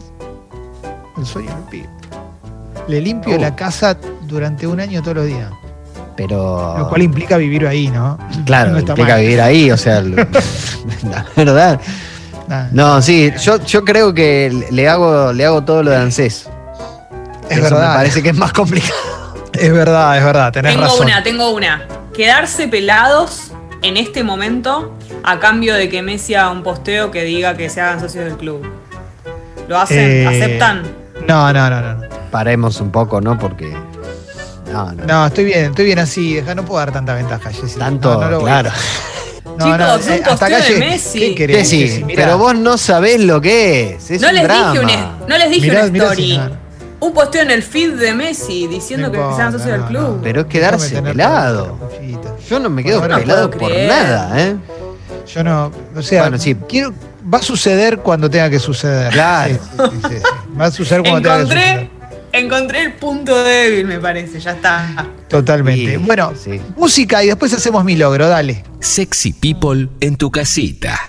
El 1.18 1.26
sueño 1.26 1.50
del 1.50 1.64
pibe. 1.66 1.90
Le 2.88 3.02
limpio 3.02 3.38
la 3.38 3.54
casa 3.56 3.98
durante 4.26 4.66
un 4.68 4.80
año 4.80 5.02
todos 5.02 5.18
los 5.18 5.26
días. 5.26 5.52
pero. 6.16 6.78
Lo 6.78 6.88
cual 6.88 7.02
implica 7.02 7.36
vivir 7.38 7.68
ahí, 7.68 7.90
¿no? 7.90 8.18
Claro, 8.46 8.72
No 8.74 8.80
implica 8.80 9.04
mal. 9.16 9.22
vivir 9.22 9.42
ahí, 9.42 9.70
o 9.70 9.78
sea, 9.78 10.02
la 11.04 11.26
verdad. 11.36 11.82
No, 12.72 13.02
sí, 13.02 13.32
yo, 13.42 13.62
yo 13.66 13.84
creo 13.84 14.14
que 14.14 14.68
le 14.72 14.88
hago, 14.88 15.34
le 15.34 15.46
hago 15.46 15.64
todo 15.64 15.84
lo 15.84 15.92
de 15.92 15.98
ANSES. 15.98 16.48
Es 17.50 17.58
Eso 17.58 17.64
verdad. 17.76 17.90
me 17.90 17.96
parece 17.96 18.24
que 18.24 18.30
es 18.30 18.36
más 18.36 18.54
complicado. 18.54 18.94
Es 19.54 19.72
verdad, 19.72 20.18
es 20.18 20.24
verdad, 20.24 20.52
tenés 20.52 20.72
tengo 20.74 20.86
razón. 20.88 21.06
una, 21.06 21.22
tengo 21.22 21.52
una. 21.52 21.88
Quedarse 22.16 22.68
pelados 22.68 23.52
en 23.84 23.98
este 23.98 24.24
momento 24.24 24.98
a 25.24 25.40
cambio 25.40 25.76
de 25.76 25.90
que 25.90 26.02
Messi 26.02 26.34
haga 26.34 26.50
un 26.50 26.64
posteo 26.64 27.12
que 27.12 27.24
diga 27.24 27.56
que 27.56 27.70
se 27.70 27.80
hagan 27.80 28.00
socios 28.00 28.26
del 28.26 28.36
club. 28.36 28.66
¿Lo 29.68 29.78
hacen? 29.80 30.00
Eh, 30.00 30.26
¿Aceptan? 30.28 30.82
No, 31.28 31.54
no, 31.54 31.70
no, 31.70 31.82
no. 31.82 32.02
Paremos 32.32 32.82
un 32.82 32.92
poco, 32.92 33.22
¿no? 33.22 33.38
Porque. 33.38 33.78
No, 34.72 34.92
no. 34.92 35.06
No, 35.06 35.28
estoy 35.28 35.46
bien, 35.46 35.66
estoy 35.66 35.86
bien 35.86 36.00
así. 36.00 36.42
No 36.56 36.66
puedo 36.66 36.80
dar 36.80 36.92
tanta 36.92 37.14
ventaja, 37.14 37.52
Jessy. 37.52 37.78
Tanto, 37.78 38.16
No, 38.16 38.22
no 38.22 38.30
lo 38.32 38.40
voy 38.40 38.50
a- 38.52 38.62
claro. 38.62 38.76
No, 39.46 39.66
Chicos, 39.66 39.78
no, 39.78 39.86
un 39.86 40.02
eh, 40.02 40.14
hasta 40.16 40.30
posteo 40.32 40.48
acá 40.48 40.60
de. 40.68 40.80
Messi. 40.80 41.20
¿Qué 41.20 41.28
Que 41.30 41.36
querés? 41.36 41.70
Jessy? 41.70 42.04
Mirá. 42.06 42.24
pero 42.24 42.38
vos 42.40 42.56
no 42.56 42.76
sabés 42.76 43.20
lo 43.22 43.40
que 43.40 43.92
es. 43.98 44.10
es 44.10 44.20
No 44.20 44.30
un 44.30 44.34
les, 44.34 44.44
drama. 44.46 44.72
dije 44.72 44.84
una, 44.84 45.12
no 45.28 45.38
les 45.38 45.50
dije 45.52 45.62
Mirá, 45.68 45.82
una 45.84 45.92
mirá 45.92 46.06
story. 46.06 46.40
Un 47.04 47.14
posteo 47.14 47.42
en 47.42 47.52
el 47.52 47.64
feed 47.64 47.96
de 47.96 48.14
Messi 48.14 48.68
diciendo 48.68 49.08
No 49.08 49.12
que 49.12 49.18
importa, 49.20 49.52
socios 49.52 49.72
del 49.72 49.82
no, 49.82 49.88
club. 49.88 50.02
no. 50.18 50.22
Pero 50.22 50.42
es 50.42 50.48
quedarse 50.48 51.02
pelado. 51.02 51.78
Yo 52.50 52.60
no 52.60 52.70
me 52.70 52.84
quedo 52.84 53.02
pelado 53.02 53.50
por 53.52 53.68
creer. 53.70 53.90
nada, 53.90 54.40
¿eh? 54.42 54.56
Yo 55.34 55.44
no, 55.44 55.72
o 55.96 56.02
sea, 56.02 56.22
Bueno, 56.24 56.38
sí. 56.38 56.56
quiero, 56.68 56.94
va 57.32 57.40
a 57.40 57.42
suceder 57.42 57.98
cuando 58.00 58.30
tenga 58.30 58.50
que 58.50 58.60
suceder. 58.60 59.12
Claro. 59.12 59.54
Sí, 59.54 59.60
sí, 59.78 60.00
sí, 60.10 60.16
sí. 60.18 60.24
Va 60.60 60.66
a 60.66 60.72
suceder 60.72 61.02
cuando 61.02 61.22
tenga 61.22 61.38
que 61.40 61.44
suceder. 61.44 61.90
encontré 62.32 62.84
el 62.84 62.94
punto 62.94 63.44
débil, 63.44 63.86
me 63.86 64.00
parece. 64.00 64.40
Ya 64.40 64.52
está. 64.52 65.08
Totalmente. 65.28 65.98
Sí, 65.98 65.98
bueno, 65.98 66.34
sí. 66.42 66.62
música 66.78 67.24
y 67.24 67.28
después 67.28 67.54
hacemos 67.54 67.84
mi 67.84 67.96
logro, 67.98 68.28
dale. 68.30 68.64
Sexy 68.80 69.34
People 69.34 69.90
en 70.00 70.16
tu 70.16 70.30
casita. 70.32 71.00